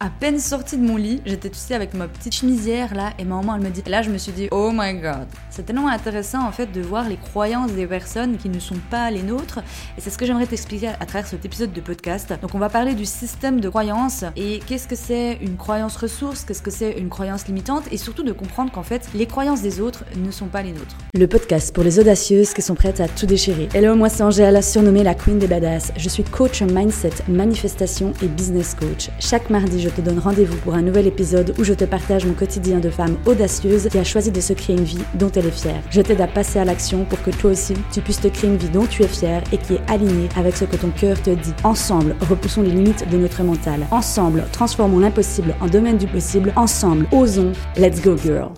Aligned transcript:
À 0.00 0.10
peine 0.10 0.38
sortie 0.38 0.76
de 0.76 0.82
mon 0.86 0.96
lit, 0.96 1.20
j'étais 1.26 1.50
tu 1.50 1.74
avec 1.74 1.92
ma 1.92 2.06
petite 2.06 2.32
chemisière 2.32 2.94
là 2.94 3.14
et 3.18 3.24
ma 3.24 3.34
maman 3.34 3.56
elle 3.56 3.62
me 3.62 3.68
dit 3.68 3.82
là 3.84 4.00
je 4.00 4.10
me 4.10 4.18
suis 4.18 4.30
dit 4.30 4.46
oh 4.52 4.70
my 4.72 4.94
god. 4.94 5.26
C'est 5.50 5.66
tellement 5.66 5.88
intéressant 5.88 6.46
en 6.46 6.52
fait 6.52 6.70
de 6.70 6.80
voir 6.80 7.08
les 7.08 7.16
croyances 7.16 7.72
des 7.72 7.84
personnes 7.84 8.36
qui 8.36 8.48
ne 8.48 8.60
sont 8.60 8.78
pas 8.92 9.10
les 9.10 9.24
nôtres 9.24 9.58
et 9.58 10.00
c'est 10.00 10.10
ce 10.10 10.16
que 10.16 10.24
j'aimerais 10.24 10.46
t'expliquer 10.46 10.86
à 10.86 11.04
travers 11.04 11.26
cet 11.26 11.44
épisode 11.44 11.72
de 11.72 11.80
podcast. 11.80 12.32
Donc 12.40 12.54
on 12.54 12.60
va 12.60 12.68
parler 12.68 12.94
du 12.94 13.04
système 13.04 13.60
de 13.60 13.68
croyances 13.68 14.24
et 14.36 14.60
qu'est-ce 14.68 14.86
que 14.86 14.94
c'est 14.94 15.36
une 15.42 15.56
croyance 15.56 15.96
ressource, 15.96 16.44
qu'est-ce 16.44 16.62
que 16.62 16.70
c'est 16.70 16.92
une 16.92 17.08
croyance 17.08 17.48
limitante 17.48 17.82
et 17.90 17.96
surtout 17.96 18.22
de 18.22 18.30
comprendre 18.30 18.70
qu'en 18.70 18.84
fait 18.84 19.08
les 19.16 19.26
croyances 19.26 19.62
des 19.62 19.80
autres 19.80 20.04
ne 20.16 20.30
sont 20.30 20.46
pas 20.46 20.62
les 20.62 20.70
nôtres. 20.70 20.96
Le 21.14 21.26
podcast 21.26 21.74
pour 21.74 21.82
les 21.82 21.98
audacieuses 21.98 22.54
qui 22.54 22.62
sont 22.62 22.76
prêtes 22.76 23.00
à 23.00 23.08
tout 23.08 23.26
déchirer. 23.26 23.68
Hello, 23.74 23.96
moi 23.96 24.10
c'est 24.10 24.22
Angèle, 24.22 24.62
surnommée 24.62 25.02
la 25.02 25.16
Queen 25.16 25.40
des 25.40 25.48
Badass. 25.48 25.90
Je 25.96 26.08
suis 26.08 26.22
coach 26.22 26.62
mindset, 26.62 27.14
manifestation 27.26 28.12
et 28.22 28.28
business 28.28 28.76
coach. 28.78 29.10
Chaque 29.18 29.50
mardi 29.50 29.80
je 29.80 29.87
je 29.88 29.94
te 29.94 30.00
donne 30.00 30.18
rendez-vous 30.18 30.56
pour 30.58 30.74
un 30.74 30.82
nouvel 30.82 31.06
épisode 31.06 31.54
où 31.58 31.64
je 31.64 31.72
te 31.72 31.84
partage 31.84 32.26
mon 32.26 32.34
quotidien 32.34 32.78
de 32.78 32.90
femme 32.90 33.16
audacieuse 33.26 33.88
qui 33.88 33.98
a 33.98 34.04
choisi 34.04 34.30
de 34.30 34.40
se 34.40 34.52
créer 34.52 34.76
une 34.76 34.84
vie 34.84 35.02
dont 35.14 35.30
elle 35.34 35.46
est 35.46 35.50
fière. 35.50 35.82
Je 35.90 36.00
t'aide 36.00 36.20
à 36.20 36.26
passer 36.26 36.58
à 36.58 36.64
l'action 36.64 37.04
pour 37.04 37.22
que 37.22 37.30
toi 37.30 37.52
aussi, 37.52 37.74
tu 37.90 38.00
puisses 38.00 38.20
te 38.20 38.28
créer 38.28 38.50
une 38.50 38.56
vie 38.56 38.68
dont 38.68 38.86
tu 38.86 39.02
es 39.02 39.08
fière 39.08 39.42
et 39.52 39.58
qui 39.58 39.74
est 39.74 39.90
alignée 39.90 40.28
avec 40.36 40.56
ce 40.56 40.64
que 40.64 40.76
ton 40.76 40.90
cœur 40.90 41.20
te 41.22 41.30
dit. 41.30 41.54
Ensemble, 41.64 42.16
repoussons 42.28 42.62
les 42.62 42.70
limites 42.70 43.08
de 43.08 43.16
notre 43.16 43.42
mental. 43.42 43.86
Ensemble, 43.90 44.44
transformons 44.52 44.98
l'impossible 44.98 45.54
en 45.60 45.66
domaine 45.66 45.96
du 45.96 46.06
possible. 46.06 46.52
Ensemble, 46.56 47.06
osons. 47.12 47.52
Let's 47.76 48.02
go 48.02 48.16
girl. 48.16 48.52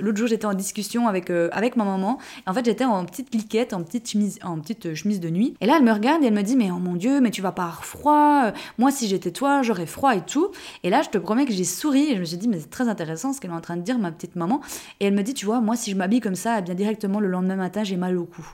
L'autre 0.00 0.18
jour, 0.18 0.28
j'étais 0.28 0.46
en 0.46 0.54
discussion 0.54 1.08
avec, 1.08 1.30
euh, 1.30 1.48
avec 1.52 1.76
ma 1.76 1.84
maman. 1.84 2.18
Et 2.46 2.50
en 2.50 2.54
fait, 2.54 2.64
j'étais 2.64 2.84
en 2.84 3.04
petite 3.04 3.30
cliquette, 3.30 3.72
en 3.72 3.82
petite, 3.82 4.08
chemise, 4.08 4.38
en 4.42 4.58
petite 4.58 4.86
euh, 4.86 4.94
chemise 4.94 5.20
de 5.20 5.30
nuit. 5.30 5.54
Et 5.60 5.66
là, 5.66 5.74
elle 5.78 5.84
me 5.84 5.92
regarde 5.92 6.22
et 6.22 6.26
elle 6.26 6.34
me 6.34 6.42
dit 6.42 6.56
Mais 6.56 6.70
oh 6.70 6.78
mon 6.78 6.94
Dieu, 6.94 7.20
mais 7.20 7.30
tu 7.30 7.42
vas 7.42 7.52
pas 7.52 7.64
avoir 7.64 7.84
froid. 7.84 8.52
Moi, 8.78 8.90
si 8.90 9.08
j'étais 9.08 9.30
toi, 9.30 9.62
j'aurais 9.62 9.86
froid 9.86 10.14
et 10.14 10.22
tout. 10.22 10.50
Et 10.82 10.90
là, 10.90 11.02
je 11.02 11.08
te 11.08 11.18
promets 11.18 11.46
que 11.46 11.52
j'ai 11.52 11.64
souri 11.64 12.10
et 12.10 12.14
je 12.14 12.20
me 12.20 12.24
suis 12.24 12.36
dit 12.36 12.48
Mais 12.48 12.60
c'est 12.60 12.70
très 12.70 12.88
intéressant 12.88 13.32
ce 13.32 13.40
qu'elle 13.40 13.50
est 13.50 13.54
en 13.54 13.60
train 13.60 13.76
de 13.76 13.82
dire, 13.82 13.98
ma 13.98 14.12
petite 14.12 14.36
maman. 14.36 14.60
Et 15.00 15.06
elle 15.06 15.14
me 15.14 15.22
dit 15.22 15.34
Tu 15.34 15.46
vois, 15.46 15.60
moi, 15.60 15.76
si 15.76 15.90
je 15.90 15.96
m'habille 15.96 16.20
comme 16.20 16.34
ça, 16.36 16.58
eh 16.58 16.62
bien 16.62 16.74
directement 16.74 17.20
le 17.20 17.28
lendemain 17.28 17.56
matin, 17.56 17.84
j'ai 17.84 17.96
mal 17.96 18.16
au 18.16 18.24
cou. 18.24 18.46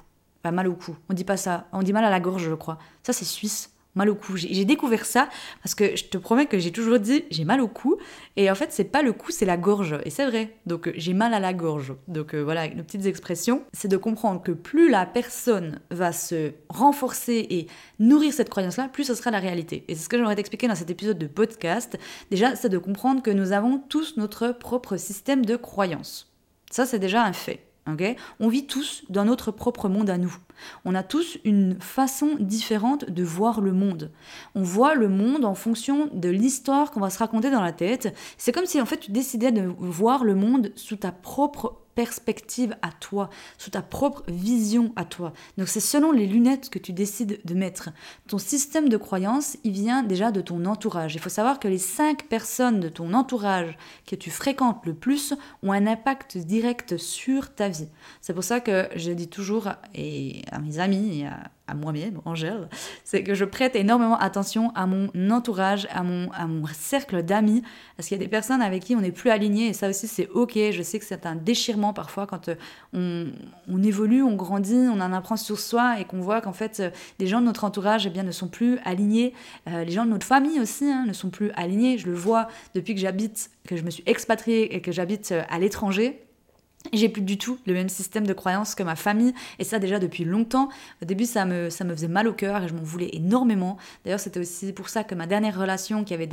Pas 0.43 0.51
mal 0.51 0.69
au 0.69 0.75
cou. 0.75 0.97
On 1.09 1.15
dit 1.15 1.25
pas 1.25 1.37
ça. 1.37 1.67
On 1.73 1.83
dit 1.83 1.93
mal 1.93 2.05
à 2.05 2.11
la 2.11 2.21
gorge, 2.21 2.45
je 2.45 2.55
crois. 2.55 2.79
Ça, 3.03 3.13
c'est 3.13 3.25
suisse 3.25 3.74
mal 3.95 4.11
au 4.11 4.15
cou. 4.15 4.37
J'ai 4.37 4.65
découvert 4.65 5.05
ça 5.05 5.29
parce 5.63 5.75
que 5.75 5.97
je 5.97 6.05
te 6.05 6.19
promets 6.19 6.47
que 6.47 6.59
j'ai 6.59 6.73
toujours 6.73 6.99
dit 6.99 7.25
j'ai 7.31 7.45
mal 7.45 7.61
au 7.61 7.69
cou 7.69 7.97
et 8.37 8.51
en 8.51 8.55
fait 8.55 8.73
c'est 8.73 8.85
pas 8.85 9.03
le 9.03 9.13
cou 9.13 9.31
c'est 9.31 9.47
la 9.47 9.57
gorge 9.57 9.97
et 10.05 10.11
c'est 10.11 10.27
vrai. 10.27 10.57
Donc 10.67 10.89
euh, 10.89 10.93
j'ai 10.97 11.15
mal 11.15 11.35
à 11.35 11.41
la 11.41 11.53
gorge. 11.53 11.95
Donc 12.09 12.35
euh, 12.35 12.43
voilà, 12.43 12.69
nos 12.69 12.83
petites 12.83 13.07
expressions, 13.07 13.63
c'est 13.73 13.89
de 13.89 13.97
comprendre 13.97 14.43
que 14.43 14.53
plus 14.53 14.91
la 14.91 15.07
personne 15.07 15.81
va 15.91 16.13
se 16.13 16.53
renforcer 16.69 17.47
et 17.51 17.67
nourrir 17.99 18.33
cette 18.33 18.51
croyance 18.51 18.77
là, 18.77 18.89
plus 18.89 19.05
ce 19.05 19.15
sera 19.15 19.31
la 19.31 19.41
réalité. 19.41 19.85
Et 19.89 19.95
c'est 19.95 20.05
ce 20.05 20.09
que 20.09 20.17
j'aimerais 20.17 20.37
t'expliquer 20.37 20.69
dans 20.69 20.75
cet 20.75 20.91
épisode 20.91 21.19
de 21.19 21.27
podcast. 21.27 21.99
Déjà, 22.31 22.57
c'est 22.57 22.69
de 22.69 22.79
comprendre 22.79 23.23
que 23.23 23.31
nous 23.31 23.53
avons 23.53 23.79
tous 23.79 24.17
notre 24.17 24.53
propre 24.53 24.97
système 24.97 25.45
de 25.45 25.57
croyance. 25.57 26.33
Ça 26.71 26.87
c'est 26.87 26.99
déjà 26.99 27.25
un 27.25 27.33
fait 27.33 27.74
on 28.41 28.49
vit 28.49 28.67
tous 28.67 29.05
dans 29.09 29.25
notre 29.25 29.51
propre 29.51 29.89
monde 29.89 30.11
à 30.11 30.19
nous. 30.19 30.35
On 30.85 30.95
a 30.95 31.03
tous 31.03 31.39
une 31.45 31.79
façon 31.81 32.37
différente 32.41 33.11
de 33.11 33.23
voir 33.23 33.61
le 33.61 33.73
monde. 33.73 34.11
On 34.55 34.63
voit 34.63 34.95
le 34.95 35.09
monde 35.09 35.45
en 35.45 35.55
fonction 35.55 36.09
de 36.13 36.29
l'histoire 36.29 36.91
qu'on 36.91 37.01
va 37.01 37.11
se 37.11 37.19
raconter 37.19 37.51
dans 37.51 37.61
la 37.61 37.73
tête. 37.73 38.15
C'est 38.39 38.53
comme 38.53 38.67
si 38.67 38.81
en 38.81 38.87
fait 38.87 38.99
tu 38.99 39.11
décidais 39.11 39.53
de 39.53 39.63
voir 39.79 40.25
le 40.25 40.35
monde 40.35 40.73
sous 40.77 40.97
ta 40.97 41.13
propre 41.13 41.84
perspective 41.95 42.77
à 42.83 42.91
toi, 42.93 43.31
sous 43.59 43.71
ta 43.71 43.83
propre 43.83 44.23
vision 44.29 44.93
à 44.97 45.05
toi. 45.05 45.33
Donc 45.59 45.69
c'est 45.69 45.81
selon 45.81 46.13
les 46.13 46.27
lunettes 46.27 46.71
que 46.71 46.79
tu 46.79 46.93
décides 46.93 47.41
de 47.45 47.55
mettre. 47.55 47.91
Ton 48.29 48.39
système 48.39 48.89
de 48.89 48.97
croyance, 48.97 49.57
il 49.65 49.73
vient 49.73 50.03
déjà 50.03 50.31
de 50.31 50.41
ton 50.41 50.65
entourage. 50.65 51.15
Il 51.15 51.21
faut 51.21 51.29
savoir 51.29 51.59
que 51.59 51.69
les 51.69 51.79
cinq 51.79 52.29
personnes 52.29 52.81
de 52.81 52.89
ton 52.89 53.15
entourage 53.15 53.77
que 54.07 54.17
tu 54.17 54.31
fréquentes 54.31 54.85
le 54.85 54.95
plus 54.95 55.35
ont 55.63 55.73
un 55.73 55.87
impact 55.87 56.39
direct 56.39 56.97
sur 56.97 57.55
ta 57.55 57.69
vie. 57.69 57.89
C'est 58.21 58.35
pour 58.35 58.45
ça 58.45 58.61
que 58.61 58.89
je 58.97 59.13
dis 59.13 59.29
toujours 59.29 59.71
et 59.95 60.43
à 60.51 60.59
mes 60.59 60.79
amis 60.79 61.21
et 61.21 61.27
à 61.27 61.51
à 61.67 61.75
moi-même, 61.75 62.21
Angèle, 62.27 62.69
c'est 63.05 63.23
que 63.23 63.35
je 63.35 63.47
prête 63.47 63.75
énormément 63.75 64.19
attention 64.19 64.71
à 64.75 64.87
mon 64.87 65.09
entourage, 65.31 65.89
à 65.91 66.03
mon, 66.03 66.31
à 66.33 66.47
mon 66.47 66.67
cercle 66.67 67.23
d'amis, 67.23 67.63
parce 67.97 68.09
qu'il 68.09 68.19
y 68.19 68.21
a 68.21 68.23
des 68.23 68.29
personnes 68.29 68.61
avec 68.61 68.83
qui 68.85 68.95
on 68.95 69.01
n'est 69.01 69.13
plus 69.13 69.31
aligné, 69.31 69.69
et 69.69 69.73
ça 69.73 69.89
aussi 69.89 70.07
c'est 70.07 70.29
ok, 70.29 70.59
je 70.73 70.83
sais 70.83 70.99
que 70.99 71.07
c'est 71.07 71.25
un 71.25 71.37
déchirement 71.37 71.95
parfois 71.95 72.27
quand 72.27 72.49
euh, 72.49 72.55
on, 72.93 73.27
on, 73.67 73.83
évolue, 73.83 74.23
on 74.23 74.37
grandit, 74.37 74.75
on 74.93 75.01
en 75.01 75.13
apprend 75.13 75.37
sur 75.37 75.59
soi, 75.59 75.99
et 76.01 76.05
qu'on 76.05 76.21
voit 76.21 76.43
qu'en 76.43 76.53
fait 76.53 76.81
euh, 76.81 76.91
les 77.19 77.27
gens 77.27 77.41
de 77.41 77.47
notre 77.47 77.65
entourage 77.65 78.07
eh 78.07 78.11
bien, 78.11 78.25
ne 78.25 78.33
sont 78.33 78.49
plus 78.49 78.79
alignés, 78.85 79.33
euh, 79.69 79.85
les 79.85 79.93
gens 79.93 80.05
de 80.05 80.11
notre 80.11 80.27
famille 80.27 80.61
aussi 80.61 80.85
hein, 80.85 81.07
ne 81.07 81.15
sont 81.15 81.31
plus 81.31 81.51
alignés, 81.53 81.97
je 81.97 82.07
le 82.07 82.15
vois 82.15 82.49
depuis 82.75 82.95
que 82.95 83.01
j'habite, 83.01 83.51
que 83.67 83.77
je 83.77 83.85
me 83.85 83.91
suis 83.91 84.03
expatriée 84.05 84.75
et 84.77 84.83
que 84.83 84.93
j'habite 84.93 85.33
à 85.49 85.59
l'étranger, 85.59 86.21
j'ai 86.93 87.09
plus 87.09 87.23
du 87.23 87.39
tout 87.39 87.59
le 87.67 87.73
même 87.73 87.89
système 87.89 88.27
de 88.27 88.33
croyance 88.33 88.75
que 88.75 88.83
ma 88.83 88.97
famille, 88.97 89.35
et 89.59 89.65
ça 89.65 89.79
déjà 89.79 89.99
depuis 89.99 90.25
longtemps. 90.25 90.69
Au 91.03 91.05
début, 91.05 91.25
ça 91.25 91.45
me, 91.45 91.71
ça 91.71 91.85
me 91.85 91.95
faisait 91.95 92.09
mal 92.09 92.29
au 92.29 92.33
cœur 92.33 92.63
et 92.63 92.69
je 92.69 92.75
m'en 92.75 92.83
voulais 92.83 93.11
énormément. 93.13 93.79
D'ailleurs, 94.05 94.21
c'était 94.21 94.41
aussi 94.41 94.73
pour 94.73 94.89
ça 94.89 95.05
que 95.05 95.15
ma 95.15 95.27
dernière 95.27 95.59
relation, 95.59 96.05
qui 96.05 96.15
avait 96.15 96.29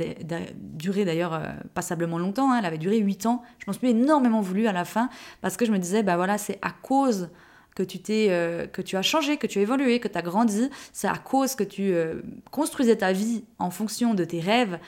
duré 0.56 1.04
d'ailleurs 1.04 1.34
euh, 1.34 1.46
passablement 1.74 2.18
longtemps, 2.18 2.52
hein, 2.52 2.58
elle 2.58 2.66
avait 2.66 2.78
duré 2.78 2.98
8 2.98 3.26
ans, 3.26 3.42
je 3.58 3.64
m'en 3.66 3.72
suis 3.72 3.88
énormément 3.88 4.40
voulu 4.40 4.66
à 4.66 4.72
la 4.72 4.84
fin, 4.84 5.08
parce 5.40 5.56
que 5.56 5.64
je 5.64 5.72
me 5.72 5.78
disais, 5.78 6.02
bah 6.02 6.16
voilà, 6.16 6.38
c'est 6.38 6.58
à 6.62 6.70
cause 6.70 7.30
que 7.74 7.82
tu 7.82 8.00
t'es 8.00 8.26
euh, 8.30 8.66
que 8.66 8.82
tu 8.82 8.96
as 8.96 9.02
changé, 9.02 9.36
que 9.38 9.46
tu 9.46 9.58
as 9.58 9.62
évolué, 9.62 9.98
que 9.98 10.08
tu 10.08 10.18
as 10.18 10.22
grandi, 10.22 10.68
c'est 10.92 11.08
à 11.08 11.16
cause 11.16 11.54
que 11.54 11.64
tu 11.64 11.92
euh, 11.92 12.20
construisais 12.50 12.96
ta 12.96 13.12
vie 13.12 13.44
en 13.58 13.70
fonction 13.70 14.14
de 14.14 14.24
tes 14.24 14.40
rêves 14.40 14.78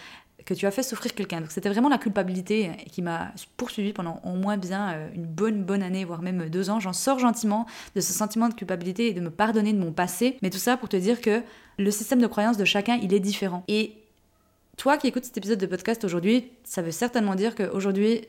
que 0.44 0.54
tu 0.54 0.66
as 0.66 0.70
fait 0.70 0.82
souffrir 0.82 1.14
quelqu'un. 1.14 1.40
Donc 1.40 1.50
c'était 1.50 1.68
vraiment 1.68 1.88
la 1.88 1.98
culpabilité 1.98 2.70
qui 2.90 3.02
m'a 3.02 3.32
poursuivi 3.56 3.92
pendant 3.92 4.20
au 4.24 4.34
moins 4.34 4.56
bien 4.56 4.92
euh, 4.92 5.08
une 5.14 5.24
bonne 5.24 5.64
bonne 5.64 5.82
année, 5.82 6.04
voire 6.04 6.22
même 6.22 6.48
deux 6.48 6.70
ans. 6.70 6.80
J'en 6.80 6.92
sors 6.92 7.18
gentiment 7.18 7.66
de 7.94 8.00
ce 8.00 8.12
sentiment 8.12 8.48
de 8.48 8.54
culpabilité 8.54 9.08
et 9.08 9.12
de 9.12 9.20
me 9.20 9.30
pardonner 9.30 9.72
de 9.72 9.78
mon 9.78 9.92
passé. 9.92 10.38
Mais 10.42 10.50
tout 10.50 10.58
ça 10.58 10.76
pour 10.76 10.88
te 10.88 10.96
dire 10.96 11.20
que 11.20 11.42
le 11.78 11.90
système 11.90 12.20
de 12.20 12.26
croyance 12.26 12.56
de 12.56 12.64
chacun, 12.64 12.98
il 13.02 13.12
est 13.14 13.20
différent. 13.20 13.64
Et 13.68 13.94
toi 14.76 14.96
qui 14.96 15.06
écoutes 15.06 15.24
cet 15.24 15.36
épisode 15.36 15.58
de 15.58 15.66
podcast 15.66 16.04
aujourd'hui, 16.04 16.50
ça 16.64 16.82
veut 16.82 16.90
certainement 16.90 17.34
dire 17.34 17.54
qu'aujourd'hui, 17.54 18.22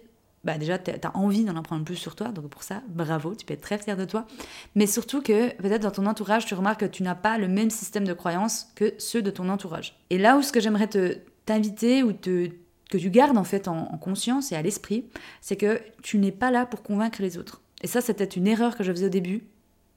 bah 0.44 0.60
déjà, 0.60 0.78
tu 0.78 0.92
as 0.92 1.18
envie 1.18 1.44
d'en 1.44 1.56
apprendre 1.56 1.84
plus 1.84 1.96
sur 1.96 2.16
toi, 2.16 2.28
donc 2.28 2.50
pour 2.50 2.62
ça, 2.62 2.84
bravo, 2.88 3.34
tu 3.34 3.48
peux 3.48 3.56
être 3.56 3.62
très 3.62 3.80
fier 3.80 3.98
de 3.98 4.06
toi. 4.06 4.28
Mais 4.76 4.86
surtout 4.86 5.24
que 5.24 5.52
peut-être 5.56 5.82
dans 5.82 5.92
ton 5.92 6.06
entourage, 6.06 6.46
tu 6.46 6.54
remarques 6.54 6.82
que 6.82 6.86
tu 6.86 7.02
n'as 7.02 7.16
pas 7.16 7.40
le 7.40 7.48
même 7.48 7.72
système 7.72 8.06
de 8.06 8.14
croyance 8.14 8.68
que 8.76 8.94
ceux 9.00 9.24
de 9.24 9.32
ton 9.32 9.50
entourage. 9.50 9.98
Et 10.12 10.20
là 10.20 10.38
où 10.38 10.44
ce 10.44 10.52
que 10.52 10.60
j'aimerais 10.60 10.88
te 10.88 11.18
t'inviter 11.46 12.04
ou 12.04 12.14
te, 12.14 12.50
que 12.90 12.98
tu 12.98 13.10
gardes 13.10 13.38
en 13.38 13.44
fait 13.44 13.68
en, 13.68 13.86
conscience 13.98 14.52
et 14.52 14.56
à 14.56 14.62
l'esprit, 14.62 15.06
c'est 15.42 15.56
que 15.56 15.82
tu 16.02 16.18
n'es 16.18 16.32
pas 16.32 16.52
là 16.52 16.66
pour 16.66 16.84
convaincre 16.84 17.22
les 17.22 17.38
autres. 17.38 17.62
Et 17.82 17.88
ça, 17.88 18.02
c'était 18.02 18.24
une 18.26 18.48
erreur 18.48 18.76
que 18.78 18.84
je 18.84 18.92
faisais 18.92 19.08
au 19.08 19.10
début, 19.10 19.44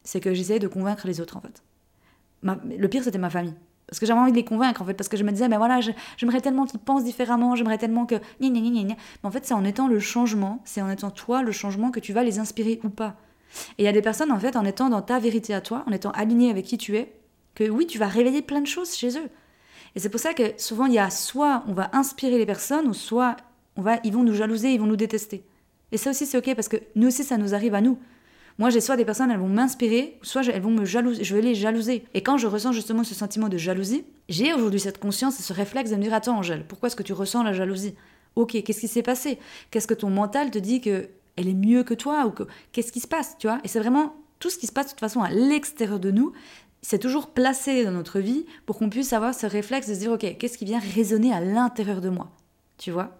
c'est 0.03 0.21
que 0.21 0.35
j'essayais 0.35 0.59
de 0.59 0.69
convaincre 0.69 1.07
les 1.07 1.21
autres 1.21 1.37
en 1.37 1.41
fait. 1.41 1.63
le 2.43 2.89
pire, 2.89 3.05
c'était 3.05 3.19
ma 3.19 3.31
famille. 3.31 3.55
Parce 3.89 4.01
que 4.01 4.07
j'avais 4.07 4.21
envie 4.21 4.33
de 4.33 4.37
les 4.37 4.45
convaincre, 4.45 4.83
en 4.83 4.85
fait, 4.85 4.93
parce 4.93 5.09
que 5.09 5.17
je 5.17 5.25
me 5.25 5.31
disais, 5.31 5.49
mais 5.49 5.57
voilà, 5.57 5.81
j'aimerais 6.19 6.43
tellement 6.43 6.67
qu'ils 6.67 6.79
pensent 6.79 7.05
différemment, 7.05 7.57
j'aimerais 7.57 7.79
tellement 7.79 8.05
que... 8.05 8.17
Mais 8.39 8.97
en 9.23 9.31
fait, 9.31 9.47
c'est 9.47 9.55
en 9.55 9.65
étant 9.65 9.89
le 9.89 9.99
changement, 9.99 10.61
c'est 10.67 10.83
en 10.83 10.91
étant 10.91 11.11
toi 11.11 11.43
le 11.43 11.53
changement 11.53 11.91
que 11.91 11.99
tu 11.99 12.13
vas 12.13 12.23
les 12.23 12.39
inspirer 12.39 12.81
ou 12.85 12.91
pas. 12.91 13.17
Et 13.79 13.83
il 13.83 13.85
y 13.87 13.89
a 13.89 13.93
des 13.93 14.03
personnes, 14.03 14.31
en 14.31 14.39
fait, 14.39 14.57
en 14.57 14.67
étant 14.67 14.91
dans 14.91 15.01
ta 15.01 15.19
vérité 15.19 15.55
à 15.55 15.63
toi, 15.63 15.85
en 15.87 15.93
étant 15.93 16.11
aligné 16.11 16.51
avec 16.51 16.67
qui 16.67 16.77
tu 16.77 16.99
es, 16.99 17.15
que 17.55 17.65
oui, 17.71 17.87
tu 17.87 17.99
vas 17.99 18.09
réveiller 18.09 18.43
plein 18.43 18.61
de 18.61 18.67
choses 18.67 18.95
chez 18.95 19.17
eux. 19.17 19.31
Et 19.95 20.01
c'est 20.01 20.09
pour 20.09 20.21
ça 20.21 20.35
que 20.35 20.53
souvent, 20.57 20.87
il 20.87 20.95
y 20.95 20.99
a 20.99 21.11
soit 21.11 21.65
on 21.67 21.73
va 21.73 21.91
inspirer 21.93 22.39
les 22.39 22.47
personnes, 22.47 22.87
ou 22.89 22.95
soit 22.95 23.37
on 23.77 23.83
va, 23.83 23.99
ils 24.05 24.13
vont 24.13 24.23
nous 24.23 24.35
jalouser, 24.35 24.73
ils 24.73 24.81
vont 24.81 24.87
nous 24.87 24.97
détester. 24.97 25.45
Et 25.93 25.97
ça 25.97 26.11
aussi, 26.11 26.27
c'est 26.27 26.39
ok, 26.39 26.55
parce 26.55 26.69
que 26.69 26.77
nous 26.95 27.09
aussi, 27.09 27.25
ça 27.25 27.39
nous 27.39 27.55
arrive 27.55 27.75
à 27.75 27.81
nous. 27.81 27.99
Moi, 28.59 28.71
j'ai 28.71 28.81
soit 28.81 28.97
des 28.97 29.05
personnes, 29.05 29.31
elles 29.31 29.39
vont 29.39 29.49
m'inspirer, 29.49 30.19
soit 30.23 30.45
elles 30.47 30.61
vont 30.61 30.73
me 30.73 30.85
jalouser, 30.85 31.23
je 31.23 31.35
vais 31.35 31.43
les 31.43 31.55
jalouser. 31.55 32.05
Et 32.13 32.23
quand 32.23 32.39
je 32.39 32.49
ressens 32.49 32.73
justement 32.73 33.05
ce 33.05 33.15
sentiment 33.15 33.49
de 33.49 33.57
jalousie, 33.57 34.05
j'ai 34.29 34.53
aujourd'hui 34.53 34.81
cette 34.81 34.99
conscience 34.99 35.39
et 35.39 35.45
ce 35.45 35.53
réflexe 35.53 35.91
de 35.91 35.97
me 35.97 36.03
dire 36.03 36.13
Attends, 36.13 36.39
Angèle, 36.39 36.65
pourquoi 36.67 36.89
est-ce 36.89 36.97
que 36.97 37.05
tu 37.05 37.13
ressens 37.13 37.45
la 37.45 37.53
jalousie? 37.53 37.95
Ok, 38.35 38.61
qu'est-ce 38.65 38.81
qui 38.81 38.89
s'est 38.89 39.03
passé? 39.03 39.39
Qu'est-ce 39.71 39.87
que 39.87 39.95
ton 39.95 40.11
mental 40.11 40.51
te 40.51 40.59
dit 40.59 40.81
que 40.81 41.09
elle 41.37 41.47
est 41.47 41.55
mieux 41.55 41.85
que 41.85 41.95
toi 41.95 42.27
ou 42.27 42.31
que 42.31 42.43
qu'est-ce 42.73 42.91
qui 42.91 42.99
se 42.99 43.07
passe, 43.07 43.37
tu 43.39 43.47
vois? 43.47 43.61
Et 43.63 43.69
c'est 43.69 43.79
vraiment 43.79 44.17
tout 44.41 44.51
ce 44.51 44.59
qui 44.59 44.67
se 44.67 44.73
passe 44.73 44.87
de 44.87 44.91
toute 44.91 45.01
façon 45.01 45.23
à 45.23 45.31
l'extérieur 45.31 46.01
de 46.01 46.11
nous, 46.11 46.33
c'est 46.83 46.99
toujours 46.99 47.29
placé 47.29 47.85
dans 47.85 47.91
notre 47.91 48.21
vie 48.21 48.47
pour 48.67 48.79
qu'on 48.79 48.91
puisse 48.91 49.13
avoir 49.13 49.35
ce 49.35 49.47
réflexe 49.47 49.89
de 49.89 49.95
se 49.95 49.99
dire, 49.99 50.13
ok, 50.13 50.37
qu'est-ce 50.39 50.59
qui 50.59 50.65
vient 50.65 50.81
résonner 50.95 51.33
à 51.33 51.41
l'intérieur 51.41 52.01
de 52.01 52.09
moi 52.09 52.31
Tu 52.77 52.91
vois? 52.91 53.19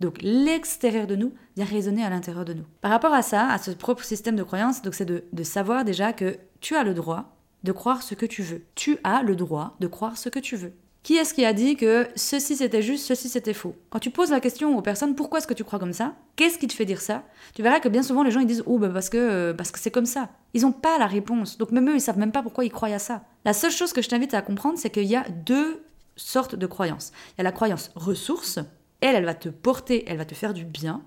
Donc 0.00 0.18
l'extérieur 0.20 1.06
de 1.06 1.14
nous 1.14 1.32
vient 1.56 1.64
résonner 1.64 2.04
à 2.04 2.10
l'intérieur 2.10 2.44
de 2.44 2.54
nous. 2.54 2.64
Par 2.80 2.90
rapport 2.90 3.14
à 3.14 3.22
ça, 3.22 3.48
à 3.48 3.58
ce 3.58 3.70
propre 3.70 4.04
système 4.04 4.36
de 4.36 4.42
croyance, 4.42 4.82
donc 4.82 4.94
c'est 4.94 5.04
de, 5.04 5.24
de, 5.32 5.42
savoir 5.44 5.84
déjà 5.84 6.12
que 6.12 6.38
tu 6.60 6.74
as 6.74 6.82
le 6.82 6.92
droit 6.92 7.36
de 7.62 7.72
croire 7.72 8.02
ce 8.02 8.14
que 8.14 8.26
tu 8.26 8.42
veux. 8.42 8.64
Tu 8.74 8.98
as 9.04 9.22
le 9.22 9.36
droit 9.36 9.76
de 9.78 9.86
croire 9.86 10.18
ce 10.18 10.28
que 10.28 10.40
tu 10.40 10.56
veux. 10.56 10.72
Qui 11.02 11.16
est-ce 11.16 11.34
qui 11.34 11.44
a 11.44 11.52
dit 11.52 11.76
que 11.76 12.08
ceci 12.14 12.56
c'était 12.56 12.82
juste, 12.82 13.04
ceci 13.06 13.28
c'était 13.28 13.54
faux? 13.54 13.74
Quand 13.90 13.98
tu 13.98 14.10
poses 14.10 14.30
la 14.30 14.40
question 14.40 14.76
aux 14.76 14.82
personnes 14.82 15.16
pourquoi 15.16 15.38
est-ce 15.38 15.48
que 15.48 15.54
tu 15.54 15.64
crois 15.64 15.80
comme 15.80 15.92
ça? 15.92 16.14
Qu'est-ce 16.36 16.58
qui 16.58 16.68
te 16.68 16.74
fait 16.74 16.84
dire 16.84 17.00
ça? 17.00 17.24
Tu 17.54 17.62
verras 17.62 17.80
que 17.80 17.88
bien 17.88 18.02
souvent 18.02 18.22
les 18.22 18.30
gens 18.30 18.40
ils 18.40 18.46
disent 18.46 18.62
oh 18.66 18.78
bah 18.78 18.88
parce 18.88 19.08
que 19.08 19.16
euh, 19.16 19.54
parce 19.54 19.72
que 19.72 19.80
c'est 19.80 19.90
comme 19.90 20.06
ça. 20.06 20.28
Ils 20.54 20.62
n'ont 20.62 20.72
pas 20.72 20.98
la 20.98 21.06
réponse. 21.06 21.58
Donc 21.58 21.72
même 21.72 21.88
eux 21.88 21.96
ils 21.96 22.00
savent 22.00 22.18
même 22.18 22.30
pas 22.30 22.42
pourquoi 22.42 22.64
ils 22.64 22.70
croient 22.70 22.88
à 22.88 23.00
ça. 23.00 23.22
La 23.44 23.52
seule 23.52 23.72
chose 23.72 23.92
que 23.92 24.00
je 24.00 24.08
t'invite 24.08 24.32
à 24.34 24.42
comprendre 24.42 24.78
c'est 24.78 24.90
qu'il 24.90 25.06
y 25.06 25.16
a 25.16 25.28
deux 25.28 25.82
sortes 26.14 26.54
de 26.54 26.66
croyances. 26.66 27.12
Il 27.30 27.38
y 27.38 27.40
a 27.40 27.44
la 27.44 27.52
croyance 27.52 27.90
ressource, 27.96 28.60
elle, 29.00 29.16
elle 29.16 29.24
va 29.24 29.34
te 29.34 29.48
porter, 29.48 30.04
elle 30.06 30.18
va 30.18 30.24
te 30.24 30.34
faire 30.34 30.54
du 30.54 30.64
bien. 30.64 31.02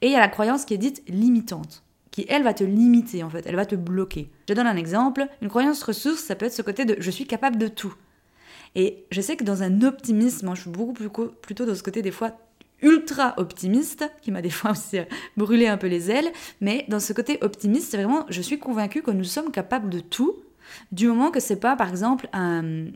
Et 0.00 0.06
il 0.06 0.12
y 0.12 0.16
a 0.16 0.20
la 0.20 0.28
croyance 0.28 0.64
qui 0.64 0.74
est 0.74 0.78
dite 0.78 1.02
limitante, 1.08 1.82
qui, 2.10 2.26
elle, 2.28 2.42
va 2.42 2.54
te 2.54 2.64
limiter, 2.64 3.22
en 3.22 3.30
fait, 3.30 3.46
elle 3.46 3.56
va 3.56 3.66
te 3.66 3.74
bloquer. 3.74 4.30
Je 4.48 4.54
donne 4.54 4.66
un 4.66 4.76
exemple. 4.76 5.26
Une 5.40 5.48
croyance 5.48 5.82
ressource, 5.82 6.20
ça 6.20 6.36
peut 6.36 6.46
être 6.46 6.52
ce 6.52 6.62
côté 6.62 6.84
de 6.84 6.96
je 6.98 7.10
suis 7.10 7.26
capable 7.26 7.56
de 7.56 7.68
tout. 7.68 7.94
Et 8.74 9.04
je 9.10 9.20
sais 9.20 9.36
que 9.36 9.44
dans 9.44 9.62
un 9.62 9.82
optimisme, 9.82 10.46
moi, 10.46 10.54
je 10.54 10.62
suis 10.62 10.70
beaucoup 10.70 10.92
plus, 10.92 11.08
plutôt 11.42 11.66
dans 11.66 11.74
ce 11.74 11.82
côté 11.82 12.02
des 12.02 12.10
fois 12.10 12.32
ultra 12.82 13.34
optimiste, 13.36 14.10
qui 14.22 14.30
m'a 14.30 14.42
des 14.42 14.50
fois 14.50 14.70
aussi 14.72 14.98
euh, 14.98 15.04
brûlé 15.36 15.68
un 15.68 15.76
peu 15.76 15.86
les 15.86 16.10
ailes, 16.10 16.30
mais 16.60 16.84
dans 16.88 17.00
ce 17.00 17.12
côté 17.12 17.38
optimiste, 17.42 17.94
vraiment, 17.94 18.26
je 18.28 18.42
suis 18.42 18.58
convaincue 18.58 19.02
que 19.02 19.10
nous 19.10 19.24
sommes 19.24 19.50
capables 19.50 19.88
de 19.88 20.00
tout, 20.00 20.36
du 20.90 21.06
moment 21.06 21.30
que 21.30 21.40
c'est 21.40 21.56
pas, 21.56 21.76
par 21.76 21.88
exemple, 21.88 22.28
un, 22.32 22.86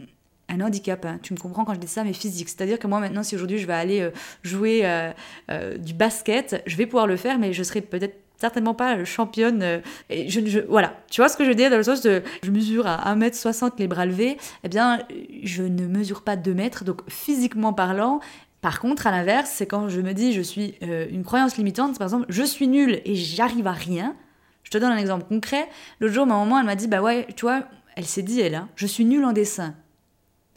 un 0.49 0.61
handicap. 0.61 1.05
Hein. 1.05 1.19
Tu 1.23 1.34
me 1.34 1.38
comprends 1.38 1.64
quand 1.64 1.75
je 1.75 1.81
dis 1.81 1.88
ça, 1.88 2.05
mais 2.05 2.12
physique. 2.12 2.49
C'est-à-dire 2.49 2.78
que 2.78 2.87
moi, 2.87 3.00
maintenant, 3.00 3.23
si 3.23 3.34
aujourd'hui 3.34 3.58
je 3.58 3.67
vais 3.67 3.75
aller 3.75 4.00
euh, 4.00 4.11
jouer 4.43 4.82
euh, 4.84 5.78
du 5.78 5.94
basket, 5.94 6.62
je 6.67 6.76
vais 6.76 6.87
pouvoir 6.87 7.06
le 7.06 7.17
faire, 7.17 7.38
mais 7.38 7.52
je 7.52 7.62
serai 7.62 7.81
peut-être 7.81 8.17
certainement 8.38 8.75
pas 8.75 9.05
championne. 9.05 9.83
et 10.11 10.29
je, 10.29 10.61
voilà, 10.69 10.94
tu 11.11 11.21
vois 11.21 11.29
ce 11.29 11.37
que 11.37 11.44
je 11.44 11.49
veux 11.49 11.55
dire 11.55 11.71
dans 11.71 11.77
le 11.77 11.83
sens 11.83 12.03
de 12.03 12.23
je 12.43 12.50
mesure 12.50 12.87
à 12.87 13.15
1m60 13.15 13.73
les 13.79 13.88
bras 13.88 14.06
levés, 14.06 14.37
eh 14.65 14.69
bien, 14.69 15.00
je 15.43 15.62
ne 15.62 15.87
mesure 15.87 16.23
pas 16.23 16.37
2 16.37 16.55
mètres, 16.55 16.85
donc 16.85 17.00
physiquement 17.09 17.73
parlant, 17.73 18.21
par 18.67 18.81
contre, 18.81 19.06
à 19.06 19.12
l'inverse, 19.12 19.50
c'est 19.55 19.67
quand 19.67 19.88
je 19.88 20.00
me 20.00 20.12
dis 20.12 20.33
je 20.33 20.41
suis 20.41 20.75
euh, 20.83 21.06
une 21.11 21.23
croyance 21.23 21.56
limitante, 21.56 21.99
par 21.99 22.06
exemple, 22.06 22.27
je 22.29 22.43
suis 22.43 22.67
nulle 22.67 23.00
et 23.05 23.15
j'arrive 23.15 23.67
à 23.67 23.73
rien. 23.73 24.17
Je 24.65 24.71
te 24.73 24.79
donne 24.79 24.91
un 24.91 24.97
exemple 24.97 25.25
concret. 25.29 25.69
L'autre 26.00 26.15
jour, 26.15 26.27
ma 26.27 26.35
maman, 26.35 26.59
elle 26.59 26.67
m'a 26.67 26.75
dit 26.75 26.88
bah 26.88 27.00
ouais, 27.00 27.29
tu 27.37 27.43
vois, 27.43 27.62
elle 27.94 28.06
s'est 28.06 28.23
dit 28.23 28.41
elle, 28.41 28.56
hein, 28.56 28.69
je 28.75 28.87
suis 28.87 29.05
nulle 29.05 29.25
en 29.25 29.33
dessin. 29.33 29.75